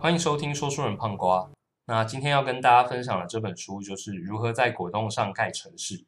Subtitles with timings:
[0.00, 1.50] 欢迎收听说书人胖瓜。
[1.84, 5.98] 那今天要跟大家分享的这本书就是《如何在果冻上盖城市》，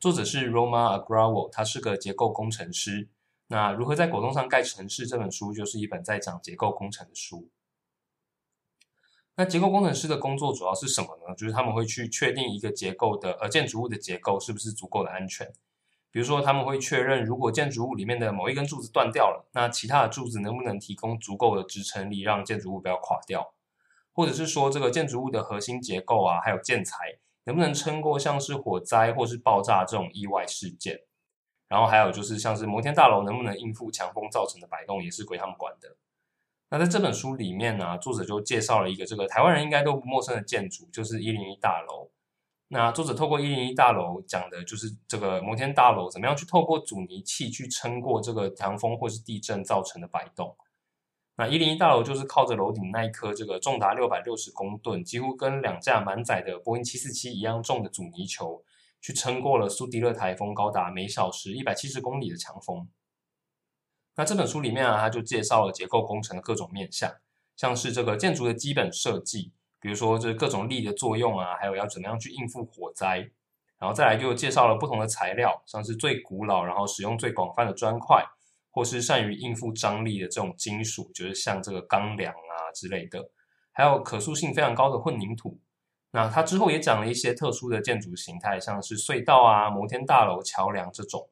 [0.00, 3.08] 作者是 Roma Agrawal，他是个结构工程师。
[3.46, 7.48] 那《如何在果冻上盖城市》这本书就是一本在讲结构工程的书。
[9.36, 11.32] 那结构工程师的工作主要是什么呢？
[11.36, 15.48] 就是他们会去确定一个结构的呃建筑物的结构是不是足够的安全。
[16.16, 23.52] 比如说，他们会确认如果建筑物里面的某一根柱子断掉了，那其他的柱子能不能提供足够的支撑力，让建筑物不要垮掉？
[24.14, 31.00] 或者是说，这个建筑物的核心结构啊，还有建材能不能撑过像是火灾或是爆炸这种意外事件？
[31.68, 35.96] 然后还有就是像是摩天大楼能不能应付强风造成的摆动，也是归他们管的。
[36.70, 42.08] 那在这本书里面呢，作者就介绍了一个这个台湾人应该都不陌生的建筑，就是一零一大楼。
[42.68, 50.56] 那作者透过一零一大楼讲的就是这个摩天大楼怎么样去透过阻尼器去撑过这个强风或是地震造成的摆动。
[51.36, 58.64] 那一零一大楼就是靠着楼顶那一颗这个重达六百六十公吨，几乎跟两架满载的波音七四七一样重的阻尼球，
[59.00, 62.88] 去撑过了苏迪勒台风高达每小时一百七十公里的强风。
[64.16, 67.12] 那这本书里面啊，他就介绍了结构工程的各种面向，
[67.54, 69.52] 像是这个建筑的基本设计。
[69.86, 73.18] 比如说，这各种力的作用啊，还有要怎么样去应付火灾，
[73.78, 78.24] 然后再来就介绍了不同的材料，像是最古老，然后使用最广泛的砖块，
[78.72, 83.30] 或是善于应付张力的这种金属，就是像这个钢梁啊之类的，
[83.70, 85.60] 还有可塑性非常高的混凝土。
[86.10, 91.30] 那他之后也讲了一些特殊的建筑形态，像是隧道啊、摩天大楼、桥梁这种。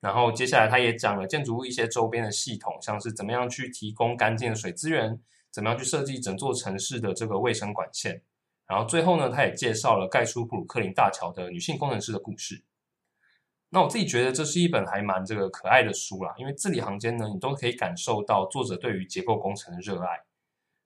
[0.00, 5.20] 然后接下来他也讲了建筑物一些周边的系统，像是怎么样去提供干净的水资源。
[5.54, 8.20] 怎么样去设计整座城市的这个卫生管线？
[8.66, 12.64] 然后最后呢，他也介绍了盖出布鲁克林大桥的女性工程师的故事。
[13.68, 20.24] 那我自己觉得这是一本还蛮这个可爱的书啦，因为字里行间呢，你都可以感受到作者对于结构工程的热爱。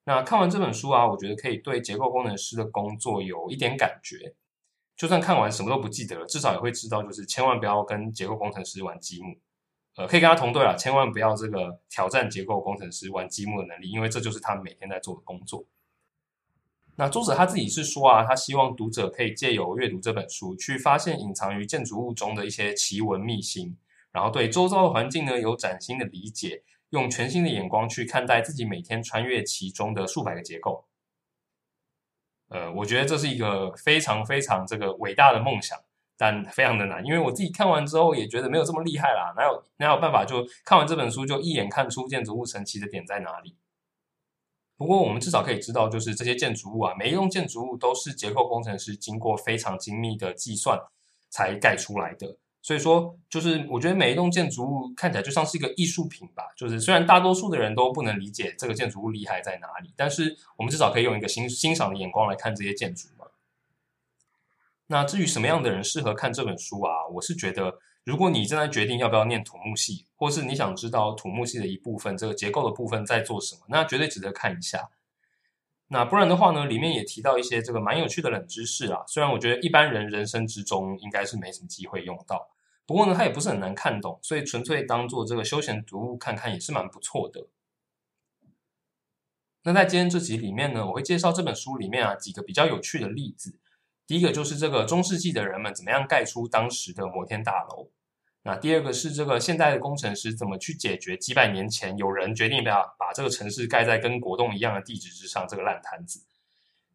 [0.03, 4.35] 那看完这本书啊，我觉得可以对结构工程师的工作有一点感觉。
[4.95, 9.35] 就算看完什么都不记得了，至少也会知道，就是千万不要跟结构工程师玩积木。
[9.99, 15.65] 呃，可以跟他同队啊，千万不要这个挑战结构工程师玩积木的能力，因为这就是他每天在做的工作。
[16.95, 23.75] 那作者他自己是说啊，他希望读者可以借由阅读这本书，去发现隐藏于建筑物中的一些奇闻秘辛，
[24.13, 30.85] 然后对周遭的环境呢有崭新的理解，用全新的眼光去看待自己每天穿越其中的数百个结构。
[32.47, 35.77] 呃，我觉得这是一个非常非常这个伟大的梦想。
[36.21, 43.55] 但非常的难，因为我自己看完之后也觉得没有这么厉害啦，哪有哪有办法就看完这本书就一眼看出建筑物神奇的点在哪里？
[44.75, 50.77] 不过我们至少可以知道，就是这些建筑物啊，每一栋建筑物都是结构工程师经过非常精密的计算
[51.29, 52.37] 才盖出来的。
[52.61, 56.43] 所以说，就是我觉得每一栋建筑物看起来就像是一个艺术品吧。
[56.57, 63.07] 就是虽然大多数的人都不能理解这个建筑物厉害在哪里，但是我们至少可以用一个欣欣赏的眼光来看这些建筑。
[64.91, 67.05] 那至于什么样的人适合看这本书啊？
[67.13, 74.89] 我是觉得，如果你正在决定要不要念土木系，或是你想知道土木系的一部分这个结构的部分在做什么，那绝对值得看一下。
[75.89, 79.03] 那不然的话呢，里面也提到一些这个蛮有趣的冷知识啊。
[79.07, 82.49] 虽然我觉得一般人人生之中应该是没什么机会用到，
[82.87, 87.45] 不过呢，它也不是很难看懂，所以纯粹当做这个休闲读物看看也是蛮不错的。
[89.61, 93.59] 那在今天这集里面呢，我会介绍这本书里面啊几个比较有趣的例子。
[94.09, 97.91] 第一个就是这个中世纪的人们怎么样盖出当时的摩天大楼，
[98.41, 106.25] 那第二个是这个现代的工程师怎么去解决几百年前有人决定把把这个城市盖在跟国栋一样的地址之上这个烂摊子。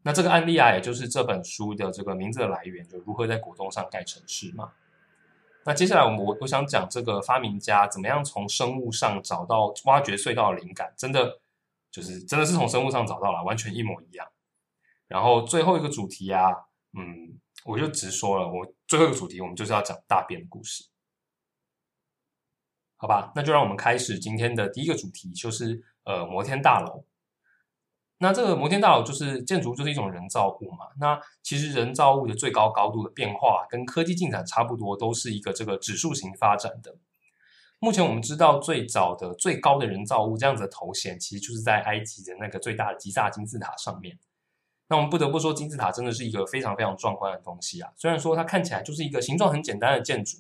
[0.02, 4.72] 那这个案例啊，也就是这本书的这个名字的来源，就如何在果冻上盖城市嘛。
[5.64, 11.38] 那接下来我们我我想讲这个发明家怎么样从生物上找到挖掘隧道的灵感，真的
[11.92, 14.26] 就是真的是从生物上找到了，完全一模一样。
[15.06, 16.52] 然后最后一个主题啊。
[16.96, 20.84] 嗯，我就直说了，我最后一个主题，我们就是要讲大便的故事，
[22.96, 23.32] 好吧？
[23.34, 27.04] 那就让我们开始今天的第一个主题，就是呃摩天大楼。
[28.18, 30.86] 那这个摩天大楼就是建筑，就是一种人造物嘛。
[31.00, 36.96] 那其实人造物的最高高度的变化，跟科技进展差不多，都是一个这个指数型发展的。
[37.80, 44.16] 目前我们知道最早的最高的人造物这样子的头衔，其实就是在埃及的那个最大的吉萨金字塔上面。
[44.88, 47.90] 那我们不得不说，金字塔真的是一个非常非常壮观的东西啊！
[47.96, 50.38] 虽然说它看起来就是一个形状很简单的建筑，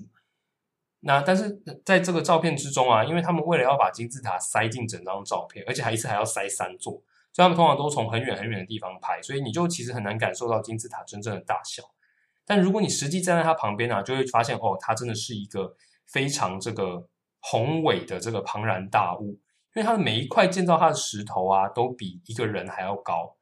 [1.00, 6.92] 那但是在这个照片之中啊，因为他们为了要把金字塔塞进整张照片，而且还一次还要塞三座，
[7.32, 11.82] 所以他们通常都从很远很远的地方拍，所以你就其实很难感受到金字塔真正的大小。
[12.44, 15.74] 但如果你实际站在它旁边啊，就会发现哦，它真的是一个
[16.06, 17.08] 非常这个
[17.40, 19.40] 宏伟的这个庞然大物。
[19.74, 23.34] 因为它的每一块建造它的石头啊，都比一个人还要高。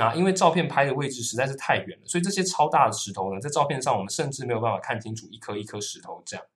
[0.00, 6.46] 那因为照片拍的位置实在是太远了，所以这些超大的石头呢，在照片上我们甚至没有办法看清楚一颗一颗石头这样。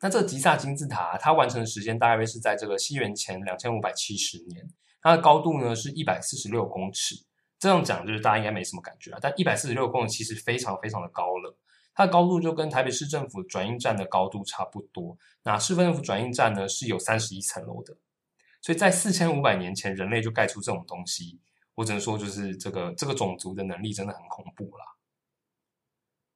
[0.00, 4.66] 那这吉萨金字塔，它完成的时间大约是在这个西元前两千五百七十年，
[5.02, 7.14] 它的高度呢是一百四十六公尺。
[7.58, 11.54] 这样讲就是大家应该没什么感觉啊，但一百四十六公尺其实非常非常的高了。
[11.94, 15.14] 它的高度就跟台北市政府转运站的高度差不多。
[15.42, 17.94] 那市政府转运站呢是有三十一层楼的，
[18.62, 21.38] 所以在四千五百年前人类就盖出这种东西，
[21.76, 24.84] 我只能说就是这个这个种族的能力真的很恐怖啦。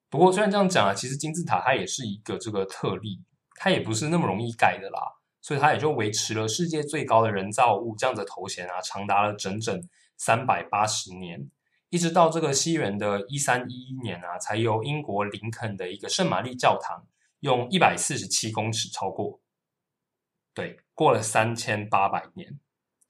[0.08, 3.24] 不过虽然这样讲啊，其实金字塔它也是一个这个特例。
[3.62, 5.02] 它也不是那么容易盖的啦，
[5.42, 11.50] 所以它也就维持了世界最高的人造物这样的头衔啊，长达了整整三百八十年，
[11.90, 17.06] 一直到这个西元的一三一一年啊，才由英国林肯的一个圣玛丽教堂
[17.40, 19.38] 用一百四十七公尺超过。
[20.54, 22.58] 对，过了三千八百年，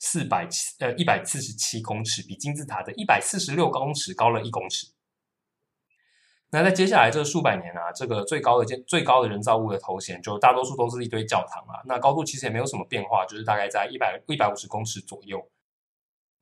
[0.01, 4.89] 四百七呃一百四十七公尺，比金字塔的一百四十六公尺高了一公尺。
[6.51, 11.81] 那在接下来这数百年啊，这个最高的建最高的人造物的头衔，就大多数都是一堆教堂啊。
[11.87, 15.49] 那高度其实也没有什么变化，就是大概在一百一百五十公尺左右。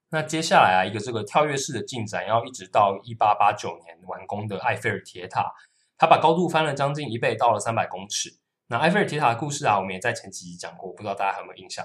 [0.08, 5.52] 那接下来啊，一个这个跳跃式的进展，要一直到一八八九年完工的埃菲尔铁塔，
[5.99, 8.38] 它把高度翻了将近一倍，到了三百公尺。
[8.69, 11.84] 那埃菲尔铁塔的故事啊，我们也在前几集讲过，不知道大家有没有印象？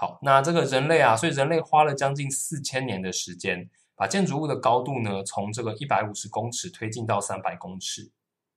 [0.00, 3.68] 好，那这个人类啊，所以人类花了将近四千年的时间。
[3.96, 8.12] 把建筑物的高度呢，从这个一百五十公尺推进到三百公尺，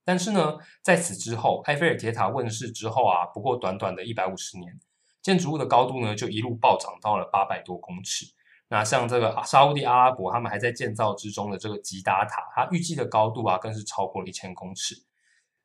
[0.06, 4.80] 但是呢，在此之后，埃菲尔铁塔问世之后啊，不过短短的一百五十年，
[5.20, 8.28] 建筑物的高度呢，就一路暴涨到了八百多公尺。
[8.68, 14.94] 那像这个沙地阿拉伯，他们还在建造之中的这个吉达塔，它预计的高度啊，更是超过了一千公尺。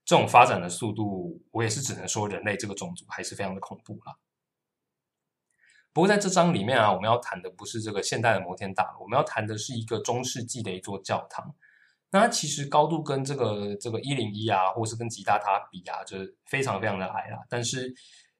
[0.07, 4.19] 这种发展的速度，我也是只能说，人类这个种族还是非常的恐怖了。
[5.97, 11.55] 不过在这章里面啊，我们要谈的不是这个现代的摩天大楼，我们要谈的是一个中世纪的一座教堂。
[12.11, 17.39] 那它其实高度跟这个这个一零一啊，或是跟吉大塔比啊，就是非常非常的矮啦。
[17.49, 17.95] 但是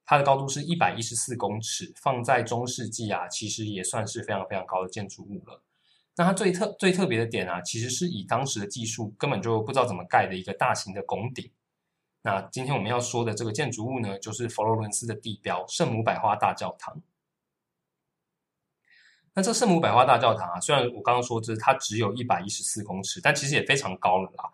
[0.05, 5.63] 它的高度是一百一十四公尺，放在中世纪啊，其实也算是非常非常高的建筑物了。
[6.15, 11.51] 那它最特最特别的点啊，其实是以当时的技术根本就不知道怎么盖的一个大型的拱顶。
[12.21, 17.01] 那今天我们要说的这个建筑物呢，就是佛罗伦斯的地标圣母百花大教堂。
[19.37, 24.51] 那这圣母百花大教堂啊，虽然我刚刚说这它只有一百一十四公尺，但其实也非常高了啦。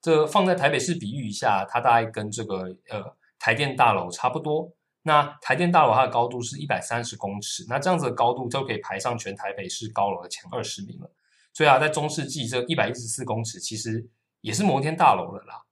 [0.00, 4.72] 这放在台北市比喻一下，它大概跟这个呃台电大楼差不多。
[5.02, 11.10] 那台电大楼它的高度是一百三十公尺，那这样子的高度就可以排上全台北市高楼的前二十名了。
[11.52, 14.08] 所以啊，在中世纪这一百一十四公尺其实
[14.40, 15.62] 也是摩天大楼了啦。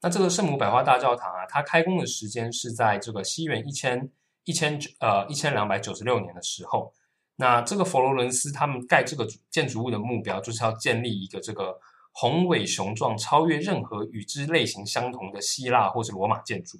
[0.00, 4.08] 那这个圣母百花大教堂啊，它开工的时间是在这个西元一千
[4.44, 6.94] 一千呃一千两百九十六年的时候。
[7.36, 11.78] 那这个佛罗伦斯他们盖这个建筑物的目标，就是要建立一个这个
[12.12, 16.78] 宏伟雄壮、超越任何与之类型相同的希腊或者罗马建筑。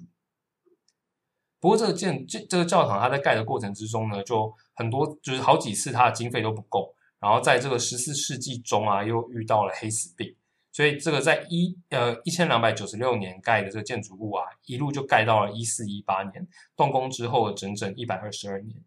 [1.59, 10.35] 不过，这个建这这个教堂，它在盖的过程之中呢，就很多就是好几次它的经费都不够，然后在这个十四世纪中啊，又遇到了黑死病，
[10.71, 18.83] 所以这个在一呃一千两百九十六年盖的这个建筑物啊，一路就盖到了一四一八年动工之后整整一百二十二年。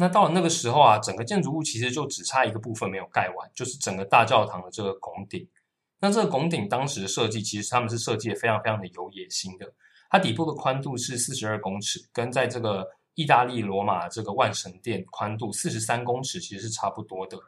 [0.00, 5.46] 那到了那个时候啊，整个建筑物其实就只差一个部分没有盖完，就是整个大教堂的这个拱顶。
[6.00, 9.70] 那这个拱顶当时的设计，其实他们是设计的非常非常的有野心的。
[10.08, 17.38] 它底部的宽度是四十二公尺，跟在这个意大利罗马这个万神殿宽度四十三公尺其实是差不多的。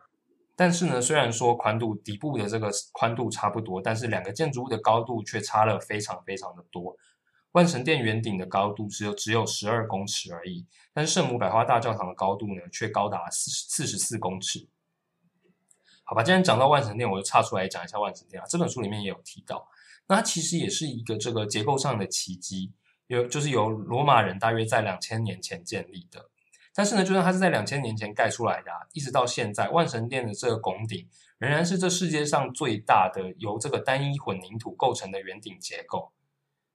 [0.54, 6.94] 但是呢，虽然说宽度底部的这个宽度差不多，但是两个建筑物的高度却差了非常非常的多。
[7.52, 14.68] 万神殿圆顶的高度只有只有十二公尺而已，但是圣母百花大教堂的高度呢，却高达四四十四公尺。
[16.04, 18.46] 好吧，既然讲到万神殿，我就岔出来讲一下万神殿啊。
[18.48, 19.68] 这本书里面也有提到，
[20.08, 22.72] 那它其实也是一个这个结构上的奇迹，
[23.06, 26.28] 有就是由罗马人大约在两千年前建立的。
[26.74, 31.06] 但是呢，就算它是在两千年前盖出来的，啊一直到现在，万神殿的这个拱顶
[31.36, 36.12] 仍然是这世界上最大的由这个单一混凝土构成的圆顶结构。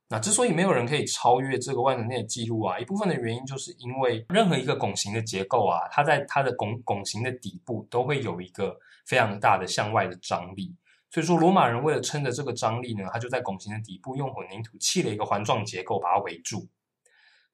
[0.09, 10.73] 那之所以没有人可以超越这个万能链的记录啊，一部分的原因就是因为任何一个拱形的结构啊，它在它的拱拱形的底部都会有一个非常大的向外的张力。
[11.09, 16.67] 所以说，罗马人为了撑着这个张力呢，他就在拱形的底部用混凝土砌了一个环状结构把它围住。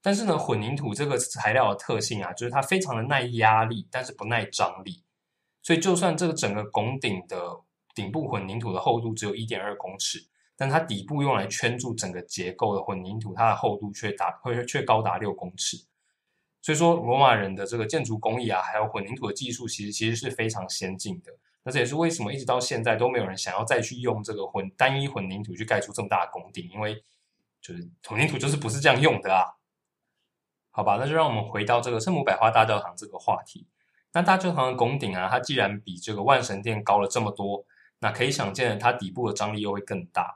[0.02, 5.04] 但是呢，混凝土这个材料的特性啊，就是它非常的耐压力，但是不耐张力。
[5.62, 7.38] 所以就算这个整个拱顶的
[7.96, 10.20] 顶部混凝土的厚度只有一点二公尺。
[10.56, 15.78] 但它底部用来圈住整个结构的混凝土，它的厚度却达会却高达六公尺。
[16.62, 21.32] 所以说，罗马人的这个建筑工艺啊，还有混凝土的技术，其实其实是非常先进的。
[21.64, 27.04] 那这也是为什么一直到现在都没有人想要再去用这个混单一混凝土去盖出这么大的宫顶，因为
[27.62, 29.56] 就是混凝土就是不是这样用的啊。
[30.72, 33.68] 好吧，那就让我们回到这个圣母百花大教堂这个话题。
[34.14, 37.66] 那大教堂的拱顶啊，它既然比这个万神殿高了这么多，
[38.00, 40.36] 那可以想见它底部的张力又会更大。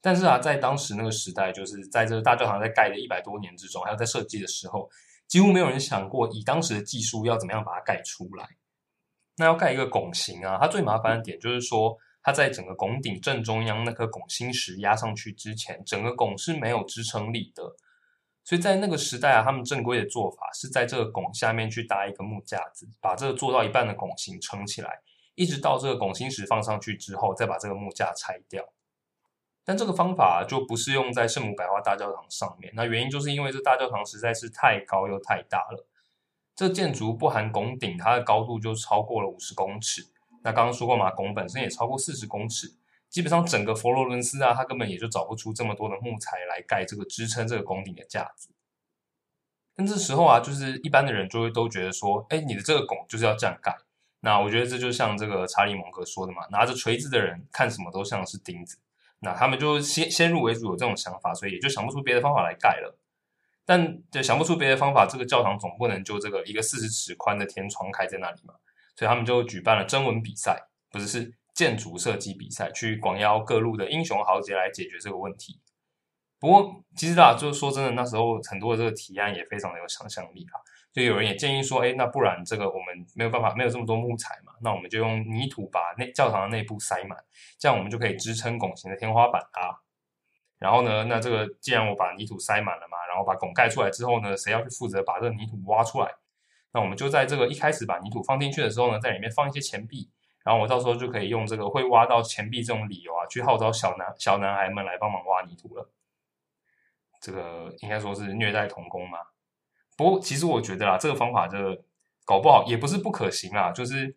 [0.00, 4.90] 但是啊，在当时那个时代，就是在这个大教堂在盖的一百多年之中，还有在设计的时候。
[5.28, 8.48] 几乎没有人想过以当时的技术要怎么样把它盖出来。
[9.36, 17.62] 那要盖一个拱形啊，它最麻烦的点就是说，它在整个拱顶正中央那颗拱心石压上去之前，整个拱是没有支撑力的。
[18.42, 24.98] 所以在那个时代啊，他们正规的做法是在这个拱下面去搭一个木架子，把这个做到一半的拱形撑起来，
[25.36, 28.68] 一直到这个拱心石放上去之后，再把这个木架拆掉。
[29.70, 35.86] 但这个方法就不是用在圣母百花大教堂上面，那原因就是因为这大教堂实在是太高又太大了。
[36.56, 40.02] 这建筑不含拱顶，它的高度就超过了五十公尺。
[40.42, 42.66] 那刚刚说过嘛，拱本身也超过四十公尺，
[43.08, 48.48] 基本上整个佛罗伦斯啊，它根本也就找不出这么多的木材来盖这个支撑这个拱顶的架子。
[49.76, 53.78] 但这时候啊，就是一般的人就会都觉得说，哎，你的这个拱就是要这样盖。
[54.18, 58.76] 那我觉得这就像这个查理蒙格说的嘛，拿着锤子的人看什么都像是钉子。
[59.20, 62.98] 那他们就先先入为主有这种想法，所以也就想不出别的方法来盖了。
[63.66, 68.54] 但就想不出别的方法，这个教堂总不能就这个一个四十尺宽的天窗开在那里嘛？
[68.96, 70.60] 所以他们就举办了征文比赛，
[70.90, 75.60] 不是是建筑设计比赛，去广邀各路的英雄豪杰来解决这个问题。
[76.40, 80.58] 不过其实啊，就是说真的，那时候很多的这个提案也非常的有想象力啊。
[80.92, 87.16] 就有人也建议说，哎，那不然这个我们没有办法，没有这么多木材嘛，那我们就用泥土把内教堂的内部塞满，
[87.58, 89.78] 这样我们就可以支撑拱形的天花板啊。
[90.58, 96.10] 然后呢，那这个既然我把泥土塞满了嘛，然后把拱盖出来之后呢，谁要去负责把这个泥土挖出来？
[96.72, 100.10] 那我们就在这个一开始把泥土放进去的时候呢，在里面放一些钱币，
[100.44, 105.88] 然后我到时候就可以用这个会挖到钱币这种理由啊，去号召小男小男孩们来帮忙挖泥土了。
[107.20, 109.18] 这个应该说是虐待童工嘛。
[110.00, 111.58] 不过，其实我觉得啊，这个方法就
[112.24, 113.70] 搞不好也不是不可行啊。
[113.70, 114.16] 就是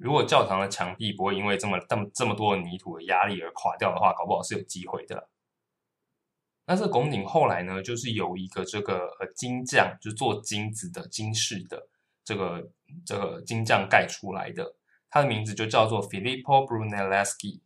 [0.00, 5.28] 如果教堂的墙壁不会因为这么这么这么多泥土的压力而垮掉的话，搞不好是有机会的。
[6.64, 11.86] 那这拱顶后来呢，就是有一个这个呃金匠，就是做金子的金饰的
[12.24, 12.70] 这个
[13.04, 14.76] 这个金匠盖出来的，
[15.10, 17.60] 他的名字就叫做 Filippo Brunelleschi。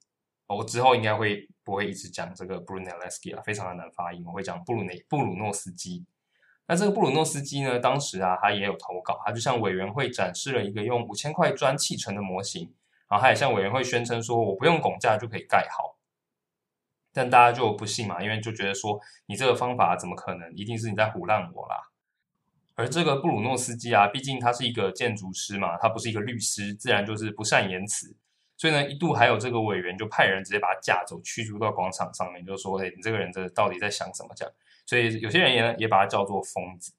[0.49, 6.05] 我之后应该会不会一直讲这个 Brunelleschi 啊，非常的难发音，我会讲布鲁内布鲁诺斯基。
[6.73, 7.79] 那这个布鲁诺斯基呢？
[7.79, 12.63] 当时啊，他也有投稿，他就向委员会展示了一个用五千块砖砌成的模型，
[13.11, 15.99] 然后他也向委员会宣称说：“我不用拱架就可以盖好。”
[17.13, 20.51] 但大家就不信嘛，因为就觉得说你这个方法怎么可能？
[20.55, 21.77] 一定是你在唬烂我啦！
[22.75, 28.17] 而这个布鲁诺斯基啊，毕竟他是一个建筑师嘛，他不是一个律师，自然就是不善言辞，
[28.57, 34.55] 所以呢，一度还有这个委员就派人直接把他架走，驱逐到广场上面，就说：“哎，你这个人这到底在想什么？”这样。
[34.93, 36.93] 所以有些人也也把它叫做疯子。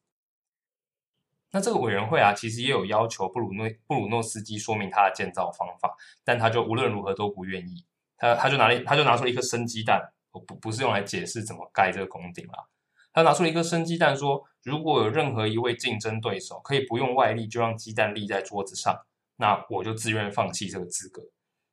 [1.51, 7.85] 那这个委员会啊，其实也有要求布鲁诺布鲁诺斯基说明他的建造方法，但他就无论如何都不愿意。
[8.17, 12.65] 他他就拿了他就拿出了一颗生鸡蛋，不不是用来解释怎么盖这个拱顶啦。
[13.13, 21.21] 他拿出了一颗生鸡蛋，说如果有任何一位竞争对手可以不用外力就让鸡蛋立在桌子上，那我就自愿放弃这个资格。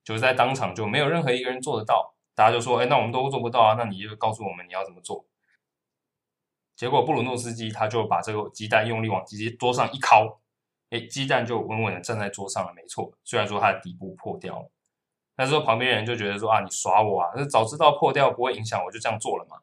[0.05, 5.25] 就是在当场就没有任何一个人做得到，大家就说：“哎，那我们都做不到啊，那你就告诉我们你要怎么做。”
[6.81, 10.41] 结果布鲁诺斯基他就把这个鸡蛋用力往机桌上一敲，
[10.89, 12.73] 哎，鸡蛋就稳稳的站在桌上了。
[12.73, 14.71] 没错，虽然说它的底部破掉了，
[15.37, 17.29] 但是说旁边人就觉得说啊，你耍我啊！
[17.37, 19.59] 那早知道破掉不会影响，我就这样做了嘛。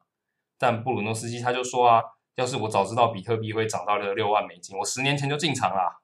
[0.58, 2.00] 但布鲁诺斯基他就说啊，
[2.36, 5.98] 要是我早知道比特币会涨到了六万美金，我十年前就进场啦。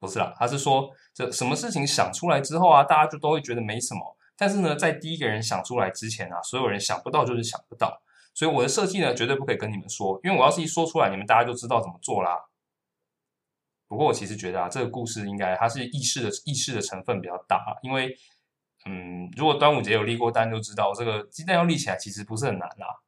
[0.00, 4.16] 不是啦，他是说这什么事情想出来之后啊，大家就都会觉得没什么。
[4.34, 8.00] 但是呢，在第一个人想出来之前啊，所有人想不到就是想不到。
[8.34, 12.44] 所以我的设计呢，绝对不可以跟你们说，因为我要是一说出来，你们大家就知道怎么做啦。
[13.86, 18.16] 不过我其实觉得啊，这个故事应该它是意识的意识的成分比较大，因为
[18.86, 23.00] 嗯，如果端午节有立过单，就知道这个鸡蛋要立起来其实不是很难啦。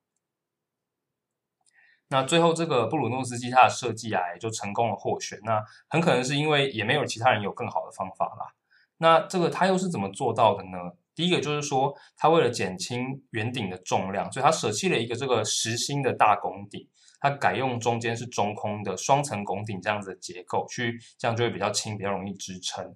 [2.08, 5.40] 那最后这个布鲁诺斯基他的设计啊，也就成功了获选。
[5.42, 8.54] 那很可能是因为也没有其他人有更好的方法啦。
[8.98, 10.78] 那这个他又是怎么做到的呢？
[11.16, 16.86] 第一个就是说，他为了减轻圆顶的重量，所以他舍弃了一个这个实心的大拱顶，
[17.18, 22.94] 他改用中间是中空的双层拱顶这样子的结构，去这样就会比较轻，比较容易支撑。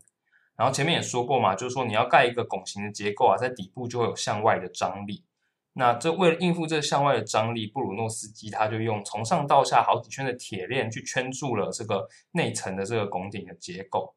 [0.54, 5.24] 然后前面也说过嘛，就是说你要盖一个拱形的结构啊，在底部就会有向外的张力。
[5.72, 14.14] 那这为了应付这向外的张力，布鲁诺斯基他就用从上到下好几圈的铁链去圈住了这个内层的这个拱顶的结构。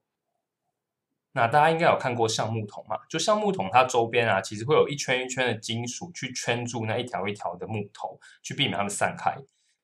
[1.35, 2.95] 那大家应该有看过橡木桶嘛？
[3.09, 9.35] 就橡木桶它周边啊，其实会有一圈一圈的金属去圈住那一条一条的木头，去避免它们散开。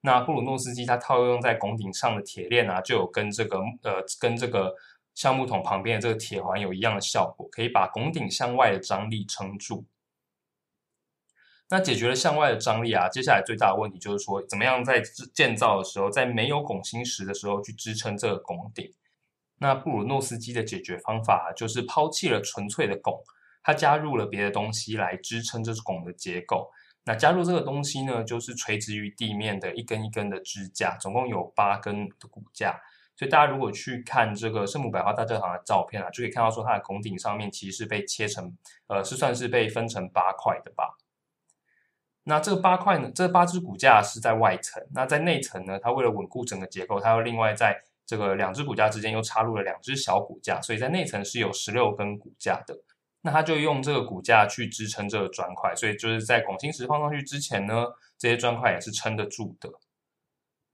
[0.01, 4.75] 那布鲁诺斯基他套用在拱顶上的铁链啊，就有跟这个呃跟这个
[5.15, 9.85] 橡木桶旁边的这个铁环有一样的效果，可以把拱顶向外的张力撑住。
[11.71, 15.01] 那解决了向外的张力啊，接下来最大的问题就是说，怎么样在
[15.33, 18.93] 建造的时候，在没有拱心石的时候去支撑这个拱顶？
[19.59, 23.21] 那布鲁诺斯基的解决方法就是抛弃了纯粹的拱，
[23.61, 26.71] 他加入了别的东西来支撑这拱的结构。
[27.05, 32.79] 那加入这个东西呢，就是垂直于地面的一根一根的支架，总共有八根的骨架。
[33.15, 38.55] 所以大家如果去看这个圣母百花大教堂的照片啊，就可以看到说它的拱顶上面其实是被切成，
[38.87, 40.97] 呃，是算是被分成八块的吧。
[42.23, 52.75] 那这个八块呢，这八支骨架是在外层，那在内层呢，它为了稳固整个结构，它又另外在这个两只骨架之间又插入了两只小骨架，所以在内层是有十六根骨架的。
[53.21, 57.85] 那它就用这个骨架去支撑这个砖块，所以就是在拱形石放上去之前呢，
[58.17, 59.69] 这些砖块也是撑得住的。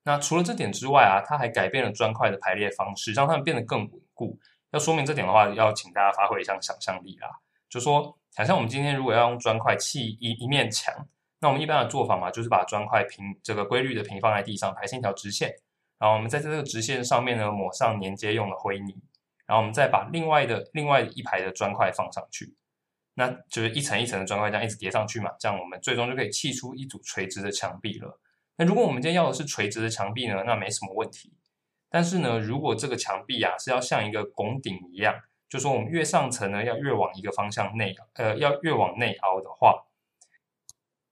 [0.05, 4.39] 那除了这点之外啊，它还改变了砖块的排列方式，让它们变得更稳固。
[4.71, 7.27] 要说明这点的话，要请大家发挥一下想象力啦。
[7.67, 10.93] 就说，想象我们今天如果要用砖块砌一一面墙，
[11.41, 15.53] 那我们一般的做法嘛，就是把砖块平这个规律的平放在地上，排成一条直线，
[16.05, 18.95] 然后我们在这个直线上面呢抹上粘接用的灰泥。
[19.47, 22.53] 然后我们再把另外的另外一排的砖块放上去，
[23.15, 28.19] 那就是一层一层的砖块这样一直叠上去嘛，这样我们最终就可以砌出一组垂直的墙壁了。
[28.57, 31.33] 那如果我们今天要的是垂直的墙壁呢，那没什么问题。
[31.89, 35.15] 但是呢，如果这个墙壁啊是要像一个拱顶一样，
[35.49, 39.85] 就说我们越上层呢要越往一个方向内，呃，要越往内凹的话，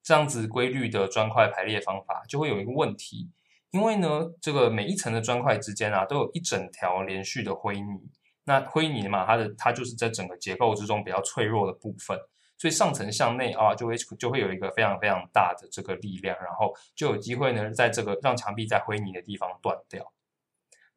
[0.04, 3.30] 这样子规律的砖块排列方法就会有一个问题，
[3.74, 8.08] 因为呢，这个每一层的砖块之间啊都有一整条连续的灰泥。
[8.44, 12.16] 那灰泥嘛，它的它就是在整个结构之中比较脆弱的部分，
[12.56, 20.14] 所以上层向内啊，就会就会有一个非常非常大的这个力量，然后就有机会呢，在这个让墙壁在灰泥的地方断掉。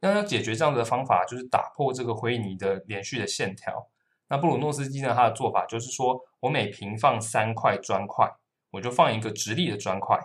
[0.01, 3.89] 那要解决这样子的方法，就是打破这个灰泥的连续的线条。
[4.29, 8.31] 那布鲁诺斯基呢，他的做法就是说，我每平放三块砖块，
[8.73, 10.21] 我就放一个直立的砖块，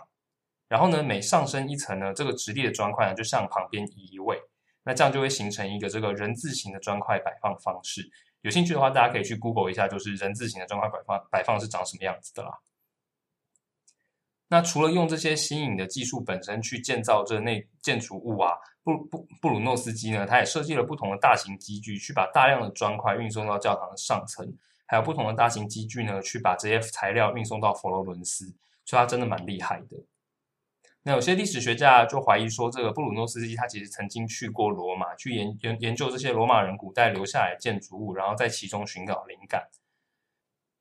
[0.72, 4.40] 然后呢，每上升一层呢，这个直立的砖块呢，就向旁边移一位。
[4.82, 8.10] 那这样就会形成一个这个人字形的砖块摆放方式。
[8.40, 12.58] 有兴趣的话，大家可以去 Google 一下，就是人字形的砖块摆放摆放是长什么样子的啦。
[14.48, 24.50] 那除了用这些新颖的技术本身去建造这内建筑物啊，布布布鲁诺斯基呢，他也设计了不同的大型机具，去把大量的砖块运送到教堂的上层，
[24.86, 28.46] 还有不同的大型机具呢，去把这些材料运送到佛罗伦斯。
[28.86, 30.02] 所以，他真的蛮厉害的。
[31.04, 39.68] 那有些历史学家就怀疑说，这个布鲁诺斯基他其实曾经去过罗马，去研研研究这些罗马人古代留下来的建筑物，然后在其中寻找灵感。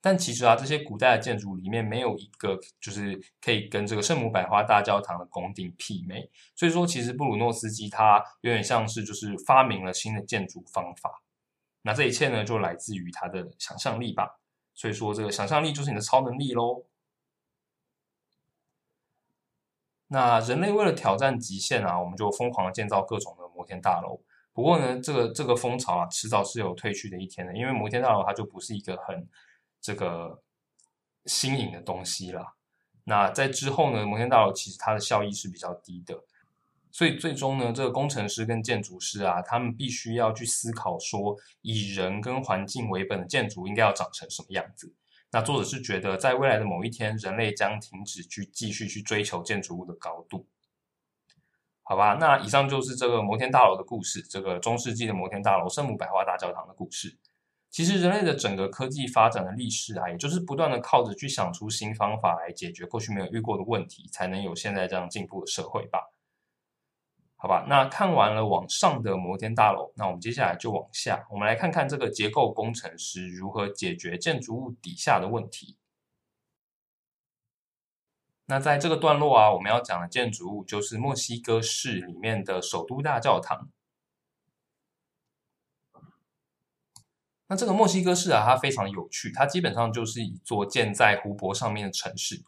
[0.03, 6.29] 但其实啊，这些古代的建筑里面没有一个就是可以跟这个圣母百花大教堂的拱顶媲美。
[6.55, 11.23] 所以说，其实布鲁诺斯基他有点像是就是发明了新的建筑方法。
[11.83, 14.39] 那这一切呢，就来自于他的想象力吧。
[14.73, 16.83] 所以说，这个想象力就是你的超能力喽。
[20.13, 24.19] 那人类为了挑战极限啊，我们就疯狂的建造各种的摩天大楼。
[24.51, 29.25] 不过呢，这个这个风潮啊，迟早是有退去的一天的，因为摩天大楼它就不是一个很
[29.79, 30.43] 这个
[31.27, 32.57] 新颖的东西了。
[33.05, 36.19] 那在之后呢，摩天大楼其实它的效益是比较低的，
[36.91, 44.93] 所以最终呢，这个工程师跟建筑师啊，他们必须要去思考说，以人跟环境为本的建筑应该要长成什么样子。
[45.33, 50.45] 那作者是觉得，在未来的某一天，人类将停止去继续去追求建筑物的高度，
[51.83, 52.17] 好吧？
[52.19, 57.17] 那以上就是这个摩天大楼的故事，这个中世纪的摩天大楼——圣母百花大教堂的故事。
[57.69, 66.10] 其实，人类的整个科技发展的历史啊，也就是不断的靠着去想出新方法来解决过去没有遇过的问题，才能有现在这样进步的社会吧。
[67.43, 75.75] 好吧，那看完了往上的摩天大楼，那我们接下来就往下，我们来看看这个结构工程师如何解决建筑物底下的问题。
[78.45, 83.71] 那在这个段落啊，我们要讲的建筑物就是墨西哥市里面的首都大教堂。
[87.47, 92.43] 那这个墨西哥市啊，它非常有趣，它基本上就是一座建在湖泊上面的城市。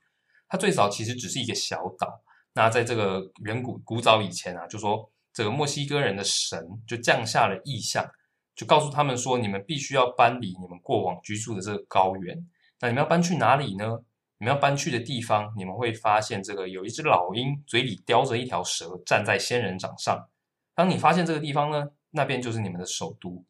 [0.47, 2.21] 它最早其实只是一个小岛。
[2.53, 8.07] 那在这个远古古早以前啊，就说这个墨西哥人的神就降下了意象，
[8.55, 12.37] 就告诉他们说，你们必须要搬离你们过往居住的这个高原。
[12.79, 13.99] 那你们要搬去哪里呢？
[14.37, 20.29] 你们要搬去的地方，你们会发现这个有一只老鹰嘴里叼着一条蛇，站在仙人掌上。
[20.75, 23.43] 当你发现这个地方呢，那边就是你们的首都。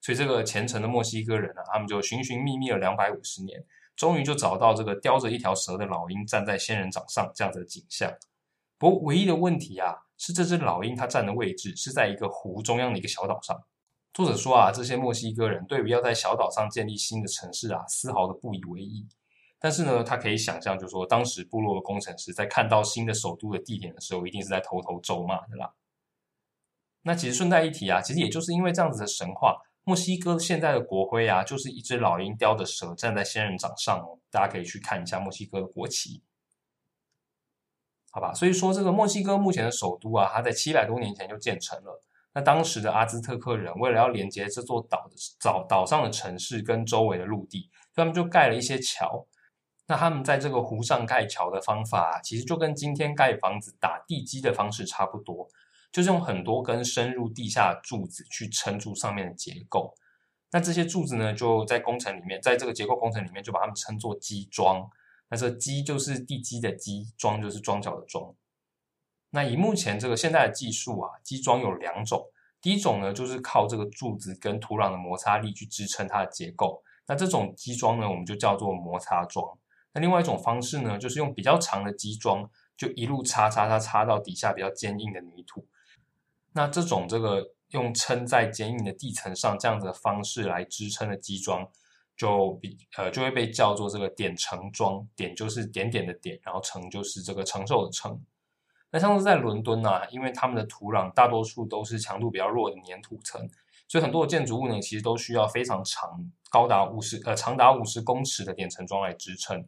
[0.00, 3.64] 所以这个虔诚的墨西哥人啊，他们就寻寻觅觅了两百五十年，
[3.96, 8.12] 终于就找到这个叼着一条蛇的老鹰站在仙人掌上这样子的景象。
[8.84, 13.58] 不过唯一的问题啊，是这只老鹰它站的位置是在一个湖中央的一个小岛上。
[14.12, 19.08] 作者说啊，这些墨西哥人对于要在小岛上建立新的城市啊，丝毫的不以为意。
[19.58, 25.72] 但是呢，他可以想象，就是说当时部落的工程师在看到新的首都的地点的时候，一定是在偷偷咒骂的啦。
[27.04, 29.62] 那其实顺带一提啊，其实也就是因为这样子的神话。
[29.84, 34.18] 墨西哥现在的国徽啊，就是一只老鹰叼着蛇站在仙人掌上哦。
[34.30, 36.22] 大家可以去看一下墨西哥的国旗，
[38.14, 38.32] 好吧？
[38.32, 42.00] 所以说，这个墨西哥目前的首都啊，它在七百多年前就建成了。
[42.32, 49.26] 那当时的阿兹特克人为了要连接这座岛的岛岛上的城市跟周围的陆地，所以他们就盖了一些桥。
[49.88, 55.48] 那他们在这个湖上盖桥的方法，其实就跟今天盖房子打地基的方式差不多。
[55.90, 59.94] 就是用很多根深入地下柱子去撑住上面的结构，
[60.50, 64.88] 那这些柱子呢，就在工程里面，在这个结构工程里面，就把它们称作基桩。
[65.34, 68.36] 那这基就是地基的基，桩就是桩脚的桩。
[69.30, 72.24] 那以目前这个现代的技术啊，基桩有两种，
[72.60, 79.58] 第一种呢，就是靠这个柱子跟土壤的摩擦力去支撑它的结构，那这种基桩呢，我们就叫做摩擦桩。
[79.92, 85.66] 那另外一种方式呢，就是用比较长的基桩，就一路插插插插到底下比较坚硬的泥土。
[86.52, 91.68] 那这种这个用撑在坚硬的地层上这样子的方式来支撑的基桩，
[92.16, 98.20] 就比呃就会被叫做这个点承桩，点就是点点的点，然后承就是这个承受的承。
[98.90, 103.48] 那像是在伦敦呢，因为他们的土壤大多数都是强度比较弱的粘土层，
[103.88, 109.66] 所以很多的建筑物呢，其实都需要非常长，高达五十呃长达五十公尺的点承桩来支撑。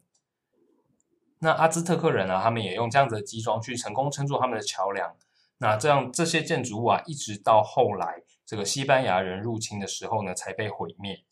[1.40, 5.16] 那阿兹特克人啊，他们也用这样子的基桩去成功撑住他们的桥梁。
[5.58, 11.24] 那这样这些建筑物啊，一直到后来这个西班牙人入侵的时候呢，才被毁灭。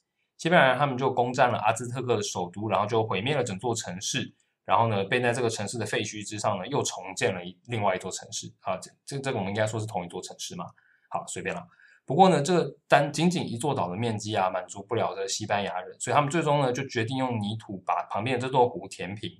[0.44, 4.30] 西班牙人他们就攻占了阿兹特克的首都，然后就毁灭了整座城市，
[4.66, 8.76] 然后呢，被在这个城市的废墟之上呢，又重建了另外一座城市啊。
[8.76, 10.66] 这这这个我们应该说是同一座城市嘛？
[11.09, 11.66] 好，随便了。
[12.04, 19.30] 不过呢，这个单仅仅一座岛的面积啊，满足不了这西班牙人，所以他们最终呢，就决定用泥土把旁边的这座湖填平。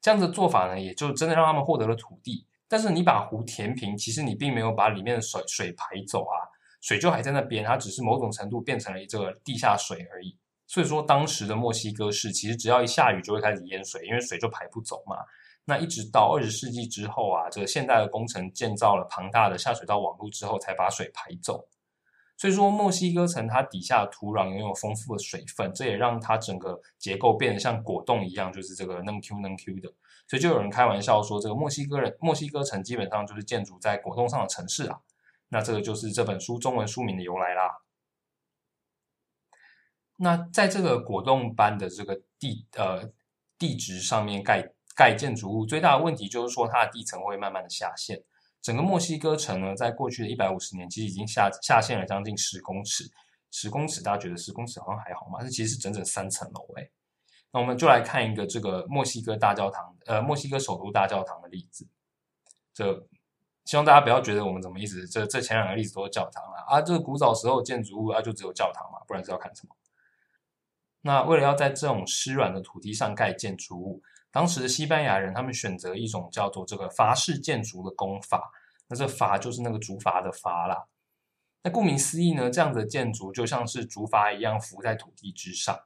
[0.00, 2.46] 这样的做法呢，也就真的让他们获得了土地。
[2.66, 6.48] 但是你把湖填平，其实你并没有把里面的水水排走啊，
[6.84, 10.36] 水就还在那边，它只是某种程度变成了这个地下水而已。
[10.66, 15.16] 所以说，当时的墨西哥市其实只要一下雨就会开始淹水，因为水就排不走嘛。
[15.64, 21.66] 那一直到二十世纪之后啊，这个现代的工程建造了庞大的下水道网络之后，才把水排走。
[22.36, 29.90] 所以说，墨西哥城它底下土壤拥有丰富的水分，这也让它整个结构变得像果冻一样，就是这个嫩 Q 嫩 Q 的。
[30.26, 34.98] 所以就有人开玩笑说，这个墨西哥人墨西哥城基本上就是建筑在果冻上的城市啊。
[35.54, 37.62] 那这个就是这本书中文书名的由来啦。
[40.16, 43.08] 那在这个果冻般的这个地呃
[43.56, 48.20] 地质上面盖盖建筑物，最大的问题就是说它的地层会慢慢的下陷。
[48.60, 53.04] 整个墨西哥城呢，在过去的一百五十年，其实已经下下陷了将近十公尺。
[53.52, 55.40] 十公尺，大家觉得十公尺好像还好吗？
[55.40, 56.90] 这其实是整整三层楼诶。
[57.52, 61.86] 那我们就来看一个这个墨西哥大教堂，呃，墨西哥首都大教堂的例子。
[62.72, 63.06] 这
[63.64, 69.74] 希望大家不要觉得我们怎么意思，这这前两个例子都是教堂啊，啊，这个古早时候建筑物啊，就只有教堂嘛，不然是要看什么？
[71.00, 74.02] 那为了要在这种湿软的土地上盖建筑物。
[74.30, 78.50] 当时的西班牙人，他们选择一种叫做这个筏式建筑的工法。
[78.88, 80.84] 那这筏就是那个竹筏的筏啦。
[81.62, 85.78] 那顾名思义呢，这样的建筑就像是竹筏一样浮在土地之上。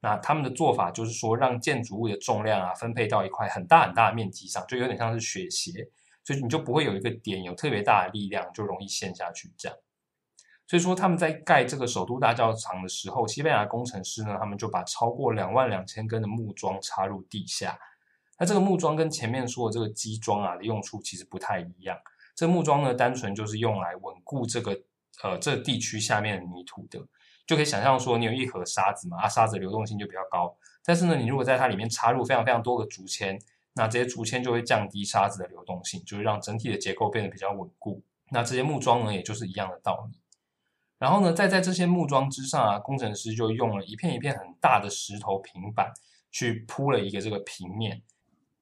[0.00, 5.88] 那他们的做法就是说，让建筑物的重量啊分配到一块很大很大的面积上，就有点像是雪鞋，
[6.26, 9.78] 所以你就不会有一个点有特别大的力量，就容易陷下去这样。
[10.66, 17.78] 所以说他们在盖这个首都大教堂的时候，西班牙工程师呢，他们就把超过两万两千根的木桩插入地下。
[18.40, 21.96] 那这个木桩跟前面说的这个基桩啊的用处其实不太一样。
[22.34, 24.76] 这木桩呢，单纯就是用来稳固这个
[25.22, 27.00] 呃这地区下面的泥土的。
[27.46, 30.52] 就可以想象说，你有一盒沙子嘛，啊沙子流动性就比较高。
[30.84, 33.38] 但是呢，你如果在它里面插入非常非常多个竹签，
[33.76, 38.02] 那这些竹签就会降低沙子的流动性，就是让整体的结构变得比较稳固。
[38.30, 40.18] 那这些木桩呢，也就是一样的道理。
[40.98, 45.92] 然后呢，再在这些木桩之上啊，工程师就用了一片一片很大的石头平板
[46.32, 48.02] 去铺了一个这个平面。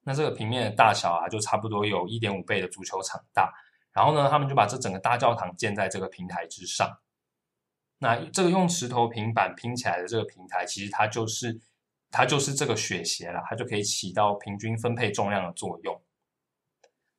[0.03, 3.49] 那这个平面的大小啊，就差不多有一点五倍的足球场大。
[3.93, 6.99] 然后呢，他们就把这整个大教堂建在这个平台之上。
[7.97, 11.57] 那这个用石头平板拼起来的这个平台，其实它就是
[12.15, 16.01] 它就是这个雪鞋了，它就可以起到平均分配重量的作用。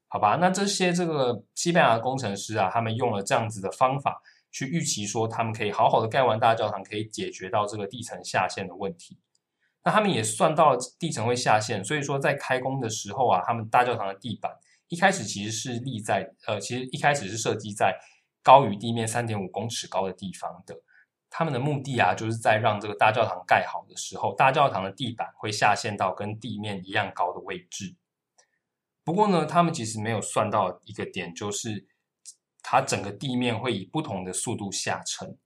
[0.08, 9.18] 好吧，那这些这个西班牙工程师啊，他们用了这样子的方法去预期说，他们可以好好的盖完大教堂，可以解决到这个地层下陷的问题。
[9.84, 14.50] 那他们也算到了地层会下陷，所以说在开工的时候啊，他们大教堂的地板
[14.88, 17.94] 一开始其实是立在呃，其实一开始是设计在
[18.42, 20.74] 高于地面三点五公尺高的地方的。
[21.28, 27.96] 他们的目的啊，就是在让这个大教堂盖好的时候，大教堂的地板会下陷到跟地面一样高的位置。
[29.04, 31.86] 不过呢，他们其实没有算到一个点，就是
[32.62, 35.36] 它整个地面会以不同的速度下沉。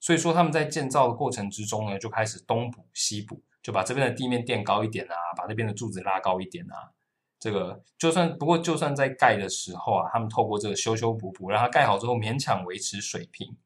[0.00, 6.90] 所以说他们在建造的过程之中呢，就开始东补西补，就把这边的地面垫高一点啊，把那边的柱子拉高一点啊。
[7.38, 13.56] 这个就算不过就算在盖的时候啊，他们透过这个修修补补，让它盖好之后勉强维持水平。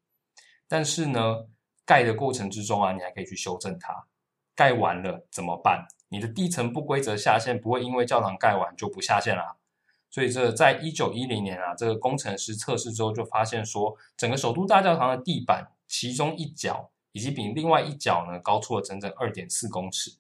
[0.67, 1.47] 但是呢，
[1.87, 4.07] 盖的过程之中啊，你还可以去修正它。
[4.55, 5.87] 盖完了怎么办？
[6.09, 9.57] 你的地层不规则下陷不会因为教堂盖完就不下陷啦。
[10.11, 20.19] 所以这在一九一零年啊，这个工程师测试之后就发现说，整个首都大教堂的地板其中一角以及比另外一角呢高出了整整二点四公尺。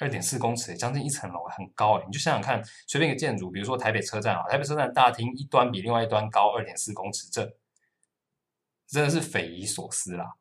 [0.00, 2.04] 二点四公尺，将近一层楼，很高哎！
[2.06, 7.52] 你就想想看，随便一个建筑，比如说台北车站啊，台北车站大厅一端比另外一端高二点四公尺，这
[8.88, 10.34] 真的是匪夷所思啦。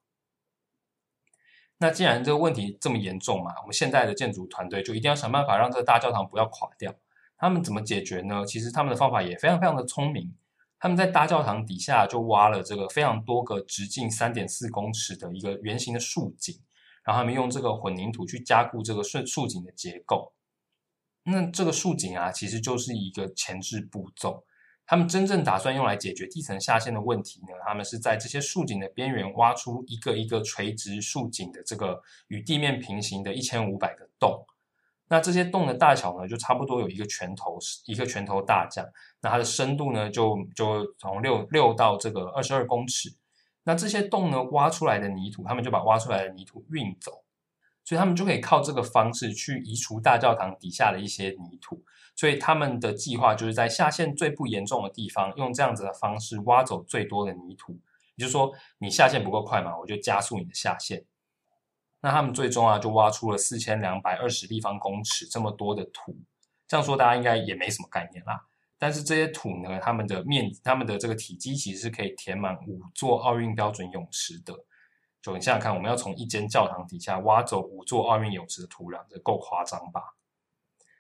[1.78, 6.96] 那既然这个问题这么严重嘛，我们现在的建筑团队就一定要想办法让这个大教堂不要垮掉。
[7.38, 8.44] 他们怎么解决呢？
[8.46, 10.36] 其实他们的方法也非常非常的聪明。
[10.80, 16.60] 他们在大教堂底下就挖了这个非常多个直径三点四公尺的一个圆形的竖井，
[17.04, 20.34] 然后他们用这个混凝土去加固这个竖竖井的结构。
[21.24, 24.46] 那这个竖井啊，其实就是一个前置步骤。
[24.88, 27.48] 他们真正打算用来解决地层下陷的问题呢？
[27.66, 34.46] 他们是在这些竖井的边缘挖出一个一个垂直竖井的这个与地面平行的一千五百个洞。
[35.10, 38.90] 那这些洞的大小呢，就差不多有一个拳头，一个拳头大这样。
[39.22, 43.10] 那它的深度呢，就就从六六到这个二十二公尺。
[43.64, 47.24] 那这些洞呢，挖出来的泥土，他们就把挖出来的泥土运走，
[47.88, 51.82] 所以他们就可以靠这个方式去移除大教堂底下的一些泥土。
[52.18, 57.80] 所以他们的计划就是在下陷最不严重的地方，用这样子的方式挖走最多的泥土。
[58.16, 61.06] 也就是说，你下陷不够快嘛，我就加速你的下陷。
[62.02, 66.14] 那他们最终啊，就挖出了四千两百二十立方公尺这么多的土。
[66.68, 68.46] 这样说大家应该也没什么概念啦。
[68.78, 74.54] 但是这些土呢，它们的面，它们的这个体积其实是可以填满五座奥运标准泳池的。
[75.22, 80.14] 就你想想看，我们要从一间教堂底下挖走五座奥运泳池的土壤，这够夸张吧？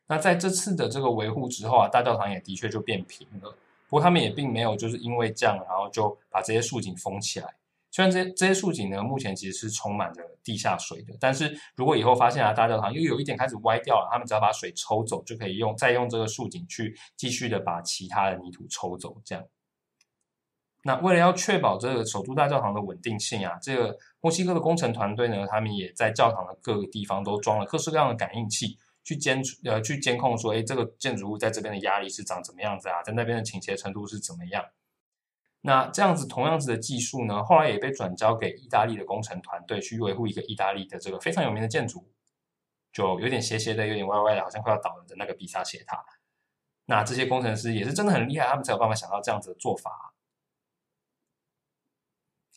[0.07, 3.55] 那在这次的这个维护之后啊，大教堂也的确就变平了。
[3.89, 7.55] 不过他们也并没有就是因为这样，然后就把这些竖井封起来。
[7.89, 19.15] 虽然这些这些竖井呢，目前其实是充满着地下水的，但是如果以后发现啊，大教堂又有一点开始歪掉了，他们只要把水抽走，就可以用再用这个竖井去继续的把其他的泥土抽走。
[19.23, 19.43] 这样，
[20.87, 28.77] 那为了要确保这个首都大教堂的稳定性啊，这个墨西哥的工程团队呢，他们也在教堂的各个地方都装了各式各样的感应器。
[29.03, 33.03] 去监呃去监控说，哎，这个建筑物在这边的压力是长怎么样子啊？
[33.03, 34.63] 在那边的倾斜程度是怎么样？
[35.61, 42.05] 那这样子同样子的技术呢，后来也被转交给意大利的工程团队去维护一个意大利的这个非常有名的建筑，
[42.93, 46.01] 就有点斜斜的，有点歪歪的，好像快要倒了的那个比萨斜塔。
[46.85, 50.13] 那这些工程师也是真的很厉害，他们才有办法想到这样子的做法。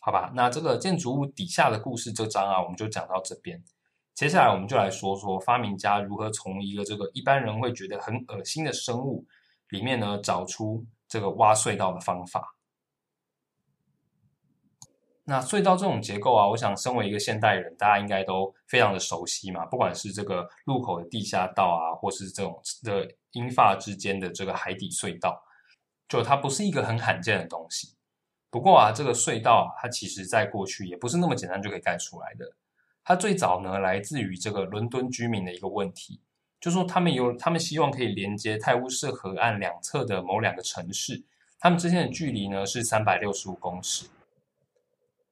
[0.03, 3.63] 好吧，那这个建筑物底下的故事这章啊，我们就讲到这边。
[4.15, 9.23] 接下来我们就来说说发明家如何从一个这个一般人会觉得很恶心的生物
[9.69, 12.55] 里面呢找出这个挖隧道的方法。
[15.23, 19.67] 那隧道这种结构啊，我想身为一个现代人，大家应该都非常的熟悉嘛。
[19.67, 25.39] 不管是这个路口的地下道啊，或是这种的英法之间的这个海底隧道，
[26.09, 27.95] 就它不是一个很罕见的东西。
[28.51, 32.53] 不过啊，这个隧道它其实在过去也不是那么简单就可以盖出来的。
[33.03, 36.19] 它最早呢，来自于这个伦敦居民的一个问题，
[36.59, 41.23] 就说他们有，他们希望可以连接泰晤士河岸两侧的某两个城市，
[41.57, 44.05] 他们之间的距离呢是三百六十五公尺，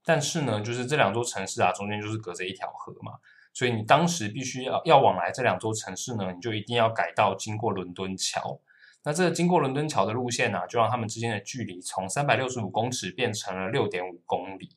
[0.04, 3.20] 但是呢，就是这两座城市啊，中间就是隔着一条河嘛，
[3.54, 8.60] 所以你当时必须要要往来这两座城市呢，你就一定要改道经过伦敦桥，
[9.10, 14.70] 那这个经过伦敦桥的路线呢，就让他们之间的距离从三百六十五公尺变成了六点五公里。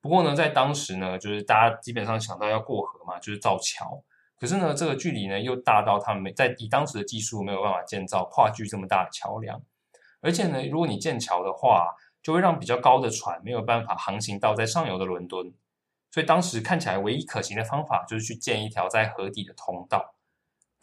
[0.00, 4.02] 不过呢，在当时呢，就是大家基本上想到要过河嘛，就是造桥。
[4.40, 9.62] 可是呢，这个距离呢又大到他们没在以当时的技术没有办法建造跨距这么大的桥梁。
[10.20, 15.54] 而且呢，如果你建桥的话，就会让比较高的船没有办法航行到在上游的伦敦。
[16.10, 20.13] 所以当时看起来唯一可行的方法就是去建一条在河底的通道。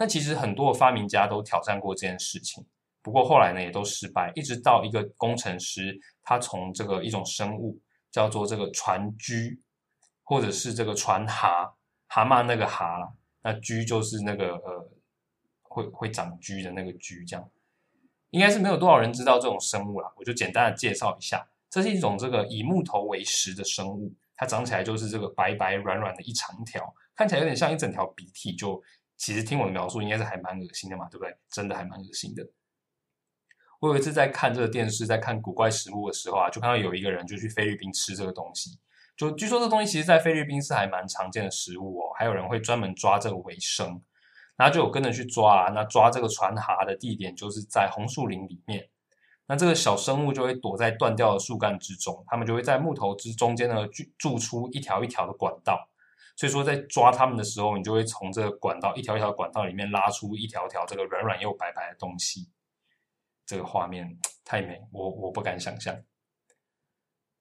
[0.02, 2.66] 那其实很多的发明家都挑战过这件事情，
[3.04, 4.32] 不过后来呢也都失败。
[4.34, 9.62] 一直到一个工程师，他从这个一种生物叫做这个船居，
[10.24, 11.72] 或者是这个船蛤，
[12.08, 14.90] 蛤蟆那个蛤啦，那居就是那个呃
[15.62, 17.52] 会会长居的那个居，这样
[18.32, 20.12] 应该是没有多少人知道这种生物啦。
[20.16, 24.12] 我就简单的介绍一下，这是一种这个以木头为食的生物。
[24.36, 28.56] 它长起来就是这个白白软软的一长条，看起来有点像一整条鼻涕。
[28.56, 28.82] 就
[29.22, 31.38] 其实听我的描述，应该是还蛮恶心的嘛，对不对？
[31.48, 32.44] 真的还蛮恶心的。
[33.80, 38.80] 我有一次在看这个电视，在看古怪食物的时候啊，就看到有一个人就去菲律宾吃这个东西。
[39.16, 44.02] 就据说这东西其实在菲律宾是还蛮常见的食物哦，还有人会专门抓这个为生。
[44.56, 48.90] 然后就有跟着去抓啊，那抓这个船蛤的地点就是在红树林里面。
[49.46, 55.91] 那这个小生物就会躲在断掉的树干之中，它们就会在木头之中间呢筑出一条一条的管道。
[56.36, 62.50] 所以说，在抓它们的时候，你就会从这个管道一条一条管道里面拉出一条条这个软软又白白的东西。
[63.46, 65.96] 这个画面太美，我我不敢想象。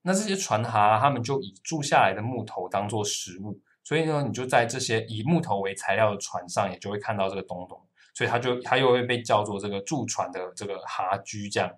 [0.02, 7.80] 那这些船蛤，它们就以住下来的木头当做食物，所以呢，你就在这些以木头为材料的船上，也就会看到这个东东，
[8.14, 11.70] 所以它就它又会被叫做这个驻船的这个蛤居这样。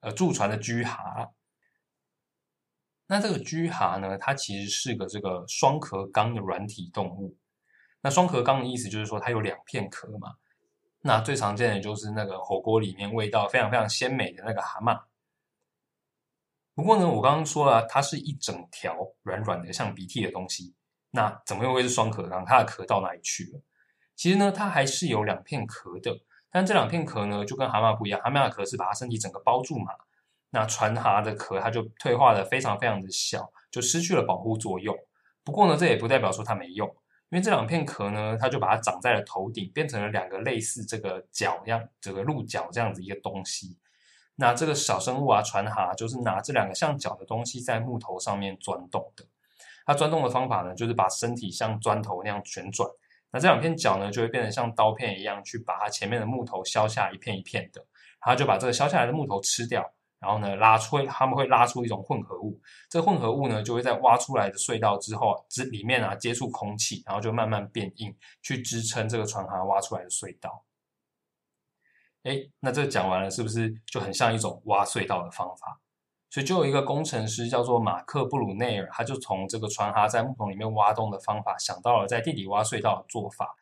[0.00, 1.28] 呃，驻船的居蛤，
[3.10, 7.34] 那这个居蛤呢，它其实是个这个双壳纲的软体动物。
[8.02, 10.34] 那双壳纲的意思就是说，它有两片壳嘛。
[11.00, 15.00] 那最常见的就是那个火锅里面味道非常非常鲜美的那个蛤蟆。
[16.74, 20.74] 不过呢，我刚刚说了，它是一整条软软的像鼻涕的东西。
[21.10, 22.44] 那怎么又会是双壳纲？
[22.44, 23.60] 它的壳到哪里去了？
[24.16, 26.14] 其实呢，它还是有两片壳的。
[26.50, 29.92] 但这两片壳呢，就跟蛤蟆不一样，蛤蟆的壳是把它身体整个包住嘛。
[30.50, 34.96] 那船蛤的壳，它就退化的非常非常的小，就失去了保护作用。
[35.44, 36.88] 不过呢，这也不代表说它没用，
[37.30, 43.76] 因为这两片壳呢，它就把它长在了头顶，变成了两个类似这个角样、这个鹿角这样子一个东西。
[44.36, 49.24] 那这个小生物啊，船蛤就是拿这两个像角的东西在木头上面钻洞的。
[49.84, 52.88] 它钻洞的方法呢，就是把身体像砖头那样旋转。
[53.30, 57.84] 那这两片角呢，就会变得像刀片一样，去把它前面的木头削下一片一片的，
[58.24, 59.82] 然后就把这个削下来的木头吃掉，
[60.20, 70.64] 然后呢拉出，他们会拉出一种混合物，这混合物呢就会在挖出来的隧道之后，之里面啊接触空气，然后就慢慢变硬，去支撑这个船蛤挖出来的隧道。
[72.24, 75.80] 哎，那这讲完了，是不是就很像一种挖隧道的方法？
[76.30, 83.54] 所以就有一个工程师叫做马克布鲁内尔，他就从这个船哈在木桶里面挖洞的方法，想到了在地底挖隧道的做法。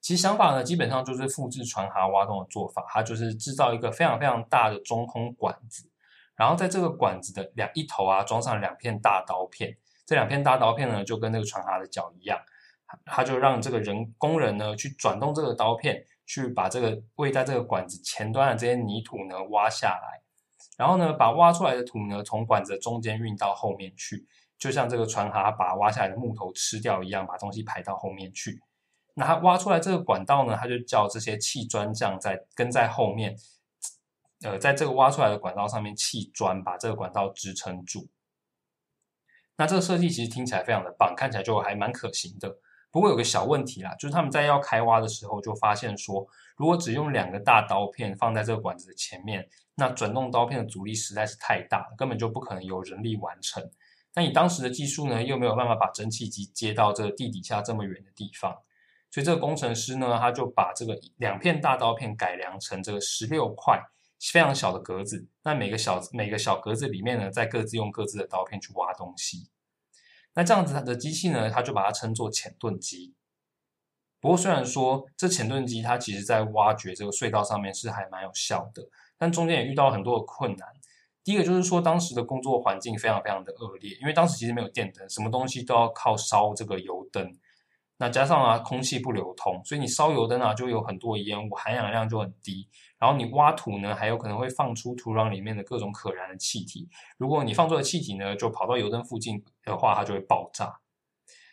[0.00, 5.87] 其实想法呢，基本上就是复制船哈挖洞的做法，它就是制造一个非常非常大的中空管子，
[6.38, 9.76] 然后在这个管子的两一头啊，装上两片大刀片。
[10.06, 12.40] 这两片大刀片呢，就跟那个船蛤的脚一样，
[13.04, 20.22] 他就让这个人工人呢去转动这个刀片，去把这个位在这个管子前端的这些泥土呢挖下来。
[20.78, 28.60] 然后呢，把挖出来的土呢，从管子中间运到后面去，就像这个船蛤把挖下来的木头吃掉一样，把东西排到后面去。
[29.14, 33.36] 那它挖出来这个管道呢，它就叫这些砌砖匠在跟在后面，
[34.42, 38.08] 呃，在这个挖出来的管道上面砌砖，把这个管道支撑住。
[39.56, 42.58] 那这个设计其实听起来非常的棒，看起来就还蛮可行的。
[42.90, 53.68] 不过有个小问题啦，就是他们在要开挖的时候就发现说，如果只用两个大刀片放在这个管子的前面，那转动刀片的阻力实在是太大，根本就不可能由人力完成。
[54.14, 58.56] 但以当时的技术呢，又没有办法把蒸汽机接到这个地底下这么远的地方，
[59.10, 63.80] 所以这个工程师呢，他就把这个两片大刀片改良成这个十六块
[64.20, 69.48] 非常小的格子，那每个小每个小格子里面呢，再各自用各自的刀片去挖东西。
[70.34, 73.14] 那这样子它的机器呢，它就把它称作浅盾机。
[74.20, 80.68] 不过虽然说这浅盾机它其实在挖掘这个隧道上面是还蛮有效的，但中间也遇到很多的困难。
[81.22, 87.38] 第一个就是说当时的工作环境非常非常的恶劣，因为当时其实没有电灯，什么东西都要靠烧这个油灯。
[88.00, 92.68] 那加上啊，空气不流通，所以你烧油灯啊，就有很多烟雾，含氧量就很低。
[92.96, 96.88] 然后你挖土呢，还有可能会放出土壤里面的各种可燃的气体。
[97.16, 100.78] 如果你放出的气体呢，就跑到油灯附近的话，它就会爆炸。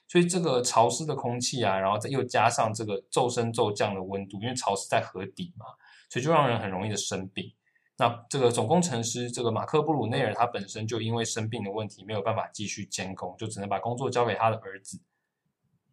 [0.08, 5.66] 所以这个潮湿的空气啊，然后再又加上这个骤升骤降的温度，因为潮湿在河底嘛，
[6.12, 7.52] 所以就让人很容易的生病。
[7.98, 15.02] 那这个总工程师这个马克布鲁内尔，他本身就因为生病的问题，没有办法继续监工，就只能把工作交给他的儿子。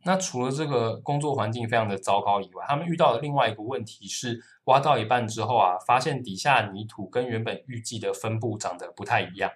[0.04, 9.50] 那除了这个工作环境非常的糟糕以外，他们遇到的另外一个问题是，挖到一半之后啊，发现底下泥土跟原本预计的分布长得不太一样。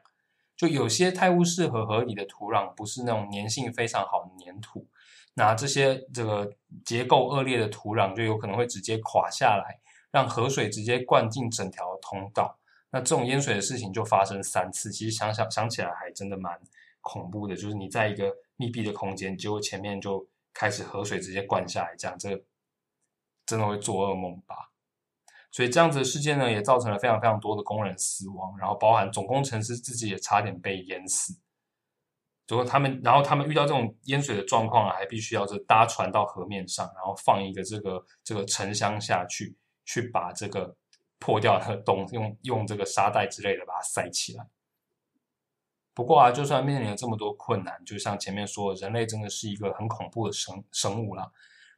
[0.57, 4.86] 就有些太污适合河里的土壤不是那种粘性非常好的粘土，
[5.34, 6.51] 那这些这个
[6.84, 9.80] 结构恶劣的土壤就有可能会直接垮下来，
[10.11, 12.59] 让河水直接灌进整条通道。
[12.90, 16.59] 那这种淹水的事情就发生三次，其实想想想起来还真的蛮
[17.03, 17.55] 恐怖的。
[17.55, 20.26] 就是你在一个密闭的空间，结果前面就
[20.59, 22.30] 开始河水直接灌下来，这样这
[23.44, 24.72] 真的会做噩梦吧？
[25.52, 31.34] 所以这样子的事件呢，也造成了非常非常多的工人死亡，然后包含总工程师自己也差点被淹死。
[32.46, 40.74] 结果他们，然后他们遇到这种淹水的状况啊，还必须要是搭船到河面上，然后放一个这个这个沉箱下去，去把这个
[41.18, 44.46] 破掉的洞用用这个沙袋之类的把它塞起来。
[45.97, 51.32] 不过啊，就算面临了这么多困难，就像前面说，人类真的是一个很恐怖的生生物啦。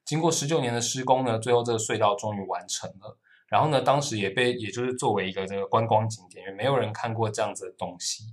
[0.04, 3.16] 经过十九年的施工呢，最后这个隧道终于完成了。
[3.46, 8.24] 然后呢，当时也被，也就是作为一个这个观光景点，因为没有人看过这样子的东西。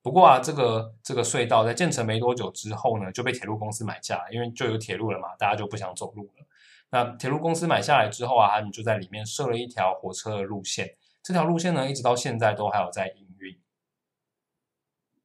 [0.00, 6.46] 不过啊，这个这个隧道在建成没多久之后呢，就被铁路公司买下了，因为就有铁路了嘛，大家就不想走路了。
[6.88, 10.88] 那铁路公司买下来之后啊，他们就在里面设了一条火车的路线，
[11.22, 13.25] 这条路线呢，一直到现在都还有在营。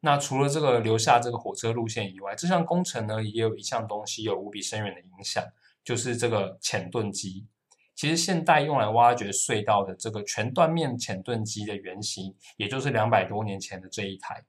[0.03, 5.43] 那除了这个留下这个火车路线以外，这项工程呢，也有一项东西有无比深远的影响，
[5.83, 7.45] 就是这个浅盾机。
[7.93, 14.43] 其实现代用来挖掘隧道的这个全断面浅盾机的原型，也就是两百多年前的这一台。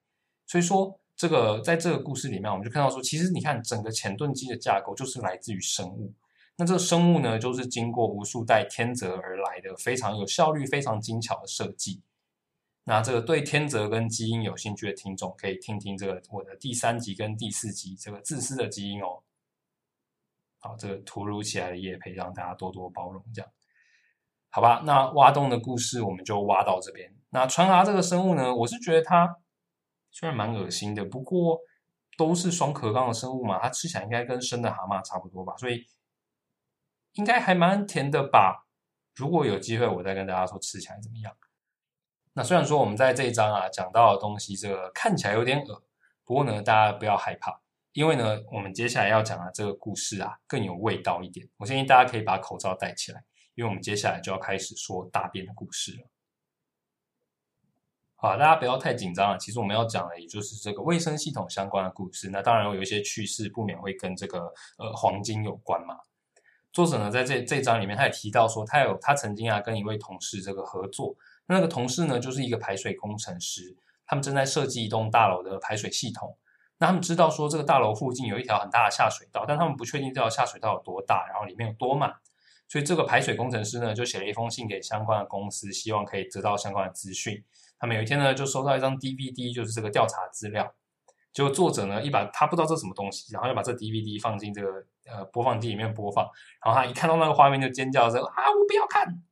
[0.46, 6.14] 所以说，这个在这个故事里面，我们就看到说，其实你看整个浅盾机的架构就是来自于生物。
[6.56, 12.00] 那这个生物呢，就是经过无数代天择而来的，非常有效率、非常精巧的设计。
[12.84, 19.22] 那这个对天择跟基因有兴趣的听众，可以听听这个我的第三集跟第四集这个自私的基因哦。
[20.58, 23.50] 好，这个突如其来的夜配，让大家多多包容，这样
[24.50, 24.82] 好吧？
[24.84, 27.14] 那挖洞的故事我们就挖到这边。
[27.30, 29.38] 那船蛤这个生物呢，我是觉得它
[30.10, 31.58] 虽然蛮恶心的，不过
[32.18, 35.86] 都是双壳纲的生物嘛，它吃起来应该跟生的蛤蟆差不多吧，所以
[37.12, 38.66] 应该还蛮甜的吧。
[39.14, 41.32] 如果有机会，我再跟大家说吃起来怎么样。
[42.34, 45.82] 那虽然说我们在这一章啊讲到的东西，这个看起来有点恶，
[46.24, 47.60] 不过呢，大家不要害怕。
[47.92, 51.46] 因为呢，我们接下来要讲的这个故事啊，更有味道一点。
[51.58, 53.22] 我相信大家可以把口罩戴起来，
[53.54, 56.08] 因为我们接下来就要开始说大便的故事了。
[58.16, 59.36] 好，大家不要太紧张了。
[59.36, 62.30] 其实我们要讲的也就是这个卫生系统相关的故事。
[62.30, 65.98] 那当然有一些趣事，不免会跟这个呃黄金有关嘛。
[66.72, 71.14] 作者呢，在这这章里面，他也提到说，他有他曾经啊跟一位同事这个合作，
[71.46, 73.76] 那个同事呢就是一个排水工程师，
[74.06, 76.36] 他们正在设计一栋大楼的排水系统。
[76.78, 82.12] 那他们知道说这个大楼附近有一条很大的下水道，但他们不确定这条下水道有多大，然后里面有多满，
[82.68, 87.44] 所以这个排水工程师呢就写了一封信给相关的公司，希望可以得到相关的资讯。
[87.78, 90.74] 他们有一天呢就收到一张 DVD，就是这个调查资料。
[91.32, 94.68] 结果作者呢一把他不知道这什么东西，然后就把这 DVD 放进这个
[95.06, 96.28] 呃播放机里面播放，
[96.64, 99.22] 然后他一看到那个画面就尖叫说啊我不要看！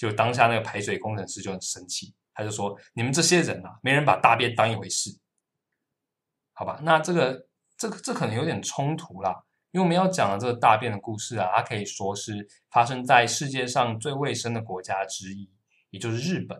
[0.00, 5.10] 就当下那个排水工程师就很生气，他就说你们这些人啊，没人把大便当一回事。
[6.54, 7.46] 好吧，那这个
[7.76, 15.50] 这个这可能有点冲突啦，因为我们要讲的这个大便的故事啊，它可以说是发生在世界上最卫生的国家之一，
[15.90, 16.58] 也就是日本。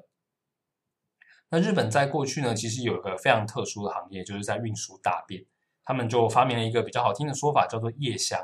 [1.49, 5.43] 那日本在过去呢，其实有一个非常特殊的行业，就是在运输大便。
[5.83, 8.39] 他们就发明了一个比较好听的说法，叫做夜香。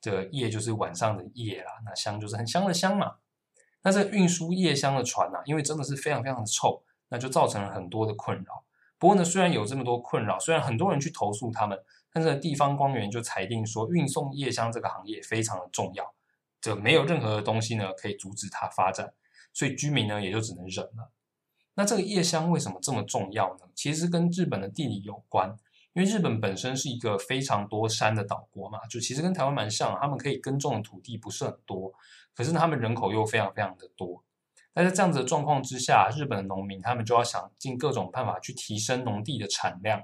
[0.00, 3.18] 这夜就是晚上的夜啦，那香就是很香的香嘛。
[3.82, 8.64] 那这运输夜香的船啊，因为真的是非常非常的臭，那就造成了很多的困扰。
[8.98, 16.12] 不过呢，虽然有这么多困扰，虽然很多人去投诉他们，但是地方官员就裁定说，运送夜香这个行业非常的重要，
[16.60, 19.14] 这没有任何的东西呢可以阻止它发展，
[19.54, 21.10] 所以居民呢也就只能忍了。
[21.74, 23.60] 那这个夜香为什么这么重要呢？
[23.74, 25.56] 其实跟日本的地理有关，
[25.92, 31.92] 因为日本本身是一个非常多山的岛国嘛，就其实跟台湾蛮像，他们可以耕种的土地不是很多，
[32.34, 34.22] 可是他们人口又非常非常的多。
[34.72, 40.00] 那在这样子的状况之下，日本的农民他们就要想尽各种办法去提升农地的产量。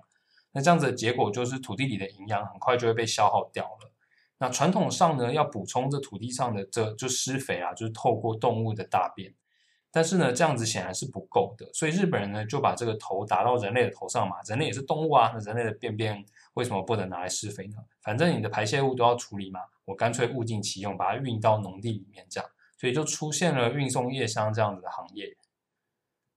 [0.50, 3.92] 那这样子的结果就是土地里的营养很快就会被消耗掉了。
[4.38, 9.32] 那传统上呢，要补充这土地上的这就施肥啊，就是透过动物的大便。
[9.96, 14.36] 但是呢，这样子显然是不够的，所以日本人呢就把这个头打到人类的头上嘛。
[14.46, 16.22] 人类也是动物啊，那人类的便便
[16.52, 17.76] 为什么不能拿来施肥呢？
[18.02, 22.50] 反正你的排泄物都要处理嘛，我干脆物尽其用，把它运到农地里面这样。
[22.76, 25.34] 所以就出现了运送夜香这样子的行业。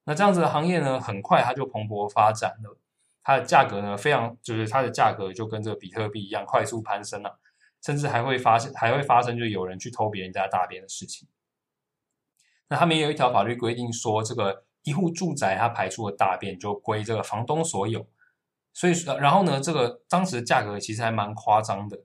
[0.06, 2.78] 那这样子的行业呢，很快它就蓬勃发展了。
[3.22, 7.38] 它的价格呢，非常就是它的价格就跟这个比特币一样快速攀升了，
[7.84, 11.28] 甚至还会发生还会发生就有人去偷别人家大便的事情。
[12.70, 18.08] 那他们也有一条法律规定说，这个一户住宅它排出的大便就归这个房东所有。
[18.72, 21.98] 所以，然后呢，这个当时的价格其实还蛮夸张的，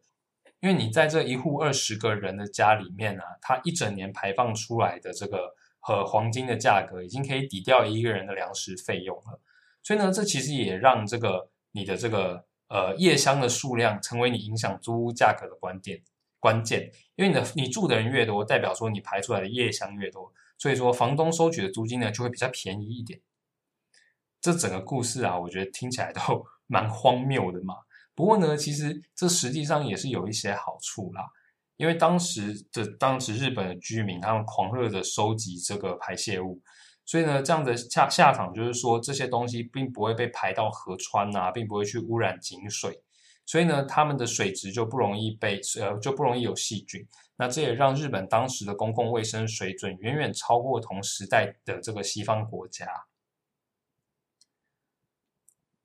[0.61, 9.41] 因为你在这一户二十个人的家里面啊，它一整年排放出来的这个和黄金的价格，已经可以抵掉一个人的粮食费用了。
[9.83, 16.03] 所以呢，这其实也让这个你的这个呃夜香的数量成为你影响租屋价格的关键
[16.41, 23.21] 关键，因为你的你住的人越多，代表说你排出来的夜香越多，所以说房东收取的租金呢就会比较便宜一点。
[24.41, 27.75] 这整个故事啊，我觉得听起来都 蛮荒谬的嘛。
[28.15, 31.25] 不过呢，其实这实际上也是有一些好处啦，
[31.77, 36.61] 因为当时的当时日本的居民他们狂热的收集这个排泄物。
[37.07, 42.99] 所以呢，这样的下下场就是说，这些东西并不会被排到河川啊，并不会去污染井水，
[43.47, 47.07] 所以呢，他们的水质就不容易被呃就不容易有细菌。
[47.37, 52.87] 那这也让日本当时的公共卫生水准远远超过同时代的这个西方国家。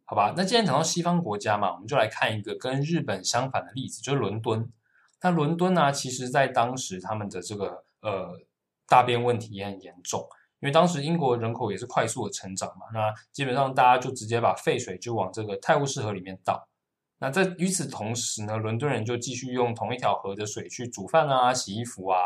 [0.05, 4.71] 好吧，那既然讲到西方国家嘛，我们就来看一个跟日本相反的例子，就是伦敦。
[5.21, 8.39] 那伦敦呢，其实在当时他们的这个呃
[8.87, 10.27] 大便问题也很严重。
[10.61, 16.68] 因为当时英国人口也是快速的成长嘛，那基本上大家就直接把废水就往这个泰晤士河里面倒。
[17.19, 22.17] 那在与此同时呢，伦敦人就继续用同一条河的水去煮饭啊、洗衣服啊，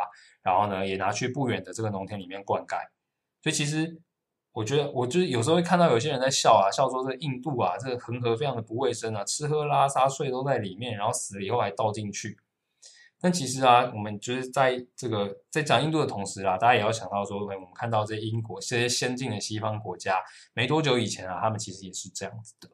[0.43, 2.77] 然后呢也拿去不远的这个农田里面灌溉。
[3.41, 3.99] 所以其实
[4.51, 12.37] 我觉得，我就是有时候会看到有些人在笑啊，笑说这印度啊，这个恒河非常的不卫生啊，吃喝拉撒睡都在里面，然后死了以后还倒进去。
[13.19, 20.19] 但其实啊，我们就是在这个在讲印度的同时啊，大家也要想到说，我们看到这英国这些先进的西方国家，
[20.53, 22.69] 没多久以前啊，他们其实也是这样子的。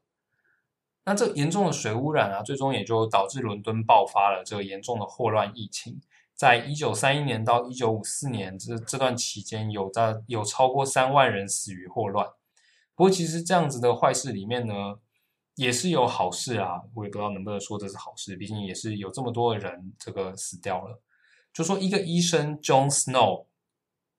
[1.09, 5.99] 那这严重的水污染啊，最终也就导致伦敦爆发了这个严重的霍乱疫情。
[6.35, 12.27] 在一九三一年到一九五四年这这段期间，有在有超过三万人死于霍乱。
[12.93, 14.99] 不过，其实这样子的坏事里面呢，
[15.55, 21.01] 也是有好事啊，我也不知道能不能说这是好事，毕竟也是有这么多的人这个死掉了。
[21.51, 23.47] 就说一个医生 John Snow，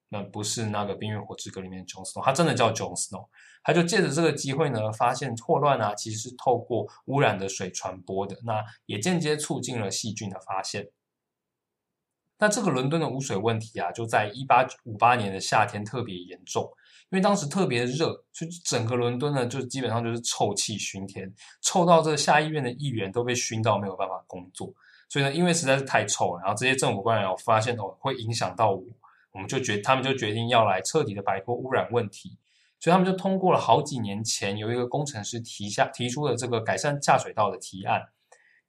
[0.09, 3.29] 那不是那个《冰与火之歌》里面 John Snow，他真的叫 John Snow，
[3.63, 10.89] 他就借着这个机会呢，发现霍乱啊其实是透过污染的水传播的，那也间接促进了细菌的发现。
[12.39, 16.71] 那这个伦敦的污水问题啊，就在一八五八年的夏天特别严重。
[17.11, 21.31] 因为当时特别热，所以整个伦敦呢，就基本上就是臭气熏天，
[21.61, 24.73] 臭到这下议院的议员都被熏到没有办法工作。
[25.09, 28.83] 所以呢，因为实在是太臭了，然后这些政府官员发现哦会影响到我，
[29.33, 32.39] 我们就决他们就决定要来彻底的摆脱污染问题。
[32.81, 38.03] 所以他们就通过了好几年前有一个工程师提下提出了这个改善下水道的提案。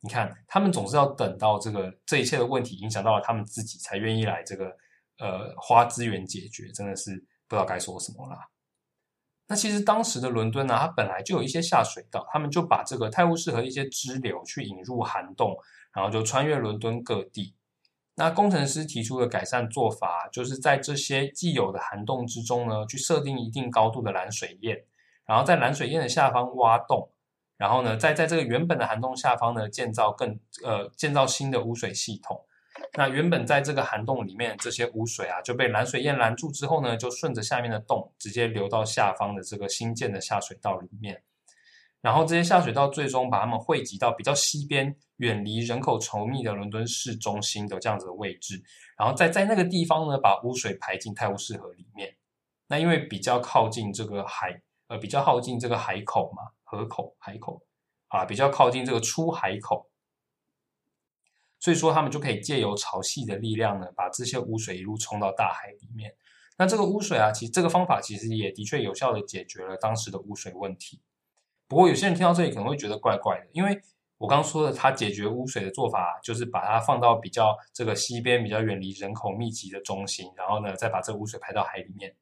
[0.02, 4.76] 你看，他们总是要等到这个这一切的问题影响到了他们自己，才愿意来这个
[5.18, 7.26] 呃花资源解决，真的是。
[7.48, 8.48] 不知道该说什么啦。
[9.46, 15.54] 那其实当时的伦敦呢，它本来就有一些下水道，他们就把这个泰晤士河一些支流去引入涵洞，
[15.94, 17.54] 然后就穿越伦敦各地。
[18.16, 24.84] 那工程师提出的改善做法，就是在这些既有的涵洞之中呢，去设定一定高度的拦水堰，
[25.26, 27.10] 然后在拦水堰的下方挖洞，
[27.58, 32.46] 然后呢，再在这个原本的涵洞下方呢，建造更呃建造新的污水系统。
[32.94, 41.22] 那原本在这个涵洞里面这些污水啊，就被拦水堰拦住之后呢，就顺着下面的洞直接流到下方的这个新建的下水道里面。
[42.02, 48.62] 然后这些下水道最终把它们汇集到比较西边、远离人口稠密的伦敦市中心的这样子的位置。
[48.98, 52.18] 然后再在那个地方呢，把污水排进泰晤士河里面。
[52.68, 57.62] 那因为比较靠近这个海，呃，比较靠近这个海口嘛，河口、海口
[58.08, 59.92] 啊，比较靠近这个出海口。
[61.60, 66.16] 所以说，他们就可以借由潮汐的力量呢，把这些污水一路冲到大海里面。
[66.58, 71.00] 那这个污水啊，其实这个方法其实也的确有效的解决了当时的污水问题。
[71.72, 73.80] 不过，有些人听到这里可能会觉得怪怪的，因为
[74.18, 82.14] 我刚刚说的，他解决污水的做法就是把它放到比较这个西边、比较远离人口密集的中心，然后呢，再把这个污水排到海里面。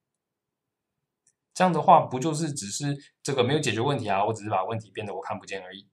[1.56, 4.24] 这样的话，不就是只是这个没有解决问题啊？
[4.24, 5.88] 我只是把问题变得我看不见而已。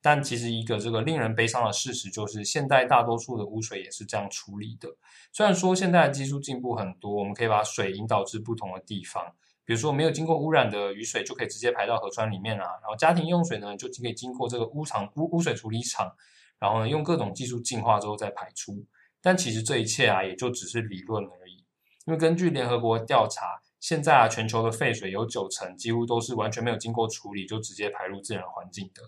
[0.00, 4.88] 但其实一个这个令人悲伤的事实就是，现代大多数的污水也是这样处理的。
[5.32, 9.34] 虽然说现在的技术进步很多，我们可以把水引导至不同的地方，
[9.64, 16.14] 比如说没有经过污染的雨水就可以直接排到河川里面啊，然后家庭用水呢就可以经过这个污厂污污水处理厂，
[16.58, 18.84] 然后呢用各种技术净化之后再排出。
[19.22, 21.64] 但其实这一切啊也就只是理论而已，
[22.04, 29.02] 因为根据联合国调查，现在啊全球的废水有九成几乎都是完全没有经过处理就直接排入自然环境的。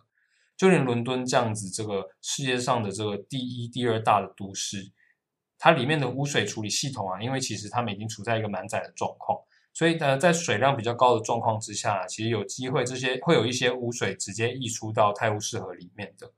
[0.56, 4.90] 就连伦敦这样子，这个世界上的这个第一、第二大的都市，
[5.58, 9.38] 它里面的污水处理系统啊，因为其实它们已经处在一个满载的状况，
[9.76, 16.32] 所以呢，在水量比较高的状况之下，其实有机会这些会有一些污水直接溢出到泰晤士河里面的。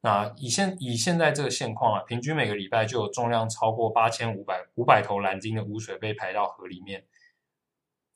[0.00, 7.04] 那以现以现在这个现况啊，平均每个礼拜就有重量超过八千五百五百头蓝鲸的污水被排到河里面。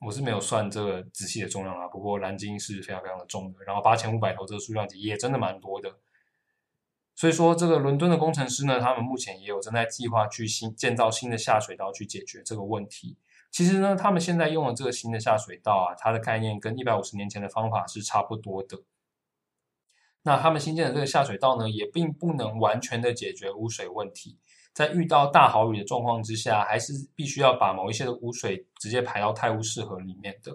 [0.01, 6.01] 我是没有算这个仔细的重量啊，不过蓝鲸是非常非常的重的，然后八千五百头这个数量级也真的蛮多的。
[7.15, 13.17] 所以说，这个伦敦的工程师呢，他们目前也有正在计划去新建造新的下水道去解决这个问题。
[13.51, 18.79] 其实呢，他们现在用的这个新的下水道啊，它的概念跟一百五十年前的方法是差不多的。
[20.23, 24.39] 那他们新建的这个下水道呢，也并不能完全的解决污水问题。
[24.75, 30.53] 在遇到大豪雨的状况之下，还是必须要把某一些的污水直接排到泰晤士河里面的。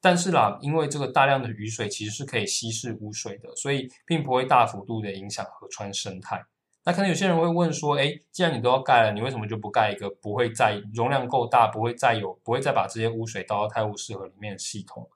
[0.00, 6.44] 但是啦，因为这个大量的雨水其实是可以稀释污水的，所以并不会大幅度的影响河川生态。
[6.88, 15.06] 那可能有些人会问说，哎，既然你都要盖了，你为什么就不盖一个不会再容量够大，不会再有不会再把这些污水倒到泰晤士河里面的系统？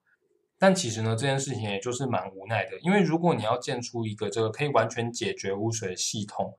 [0.58, 6.58] 但其实呢，这件事情也就是蛮无奈的，因为如果你要建出一个这个可以完全解决污水的系统，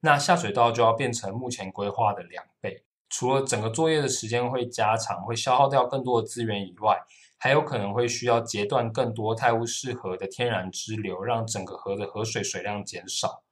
[0.00, 6.98] 那下水道就要变成目前规划的两倍，除了整个作业的时间会加长，会消耗掉更多的资源以外，
[7.36, 13.42] 还有可能会需要截断更多泰晤士河的天然支流，让整个河的河水水量减少。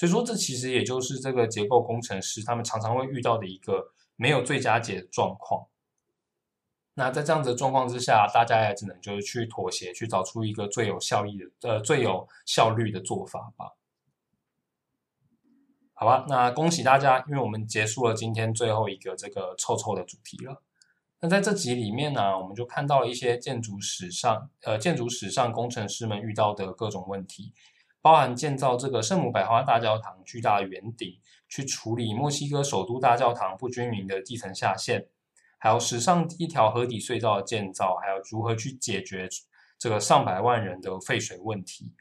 [0.00, 5.66] 所以说，这其实也就是这个结构工程师他们常常会遇到的一个没有最佳解的状况。
[6.94, 13.76] 那在这样子的状况之下，大家也只能就是去妥协，去找出一个最有效益的、呃最有效率的做法吧。
[15.92, 20.62] 好吧，那恭喜大家，因为我们结束了今天最后一个这个臭臭的主题了。
[21.20, 27.52] 那在这集里面呢，我们就看到了一些建筑史上，呃，建筑史上工程师们遇到的各种问题，
[28.02, 35.08] 包含建造这个圣母百花大教堂巨大的圆顶，去处理墨西哥首都大教堂不均匀的地层下陷，
[35.58, 39.28] 还有史上第一条河底隧道的建造，还有如何去解决
[39.78, 41.94] 这个上百万人的废水问题。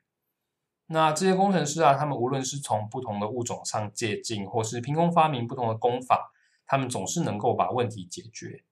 [0.87, 6.31] 那这些工程师啊，他们无论是从不同的物种上借鉴，或是凭空发明不同的工法，
[6.65, 8.63] 他们总是能够把问题解决。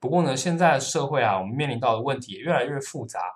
[0.00, 3.35] 不过呢，现在的社会啊，我们面临到的问题也越来越复杂。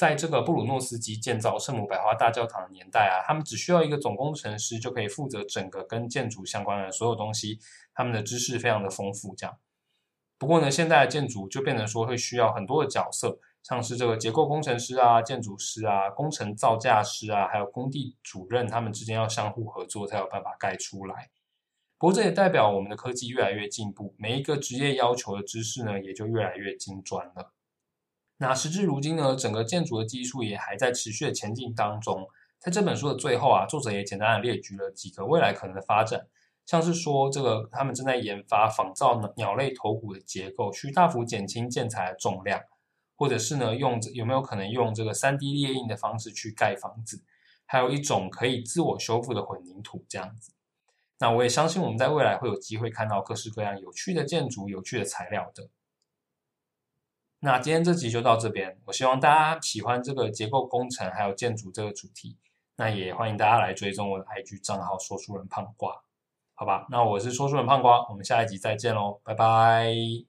[0.00, 7.58] 在这个布鲁诺斯基建造圣母百花大教堂的年代啊，他们只需要一个总工程师就可以负责整个跟建筑相关的所有东西，
[7.92, 9.34] 他们的知识非常的丰富。
[9.36, 9.58] 这样，
[10.38, 13.38] 不过呢，现在的建筑就变成说会需要很多的角色。
[13.62, 21.28] 像是这个结构工程师啊、建筑师啊、工程造价师啊，还有工地主任，他们之间要相互合作，才有办法盖出来。
[21.98, 27.52] 不过这也代表我们的科技越来越进步，每一个职业要求的知识呢，也就越来越精专了。
[28.42, 32.26] 那时至如今呢，整个建筑的技术也还在持续的前进当中。
[32.58, 36.26] 在这本书的最后啊，作者也简单的列举了几个未来可能的发展，
[36.64, 42.62] 像是说这个他们正在研发仿造鸟类头骨的结构，去大幅减轻建材的重量。
[43.14, 47.22] 或者是呢，用有没有可能用这个三 D 列印的方式去盖房子？
[47.66, 50.54] 还有一种可以自我修复的混凝土这样子。
[51.18, 55.68] 那我也相信我们在未来会有机会看到各式各样有趣的建筑、有趣的材料的。
[57.42, 62.36] 那今天这集就到这边，我希望大家喜欢这个结构工程还有建筑这个主题。
[62.76, 66.00] 那也欢迎大家来追踪我的 IG 账号“说书人胖瓜”，
[66.54, 66.86] 好吧？
[66.90, 70.24] 那我是说书人胖瓜，我们下一集再见喽，拜拜。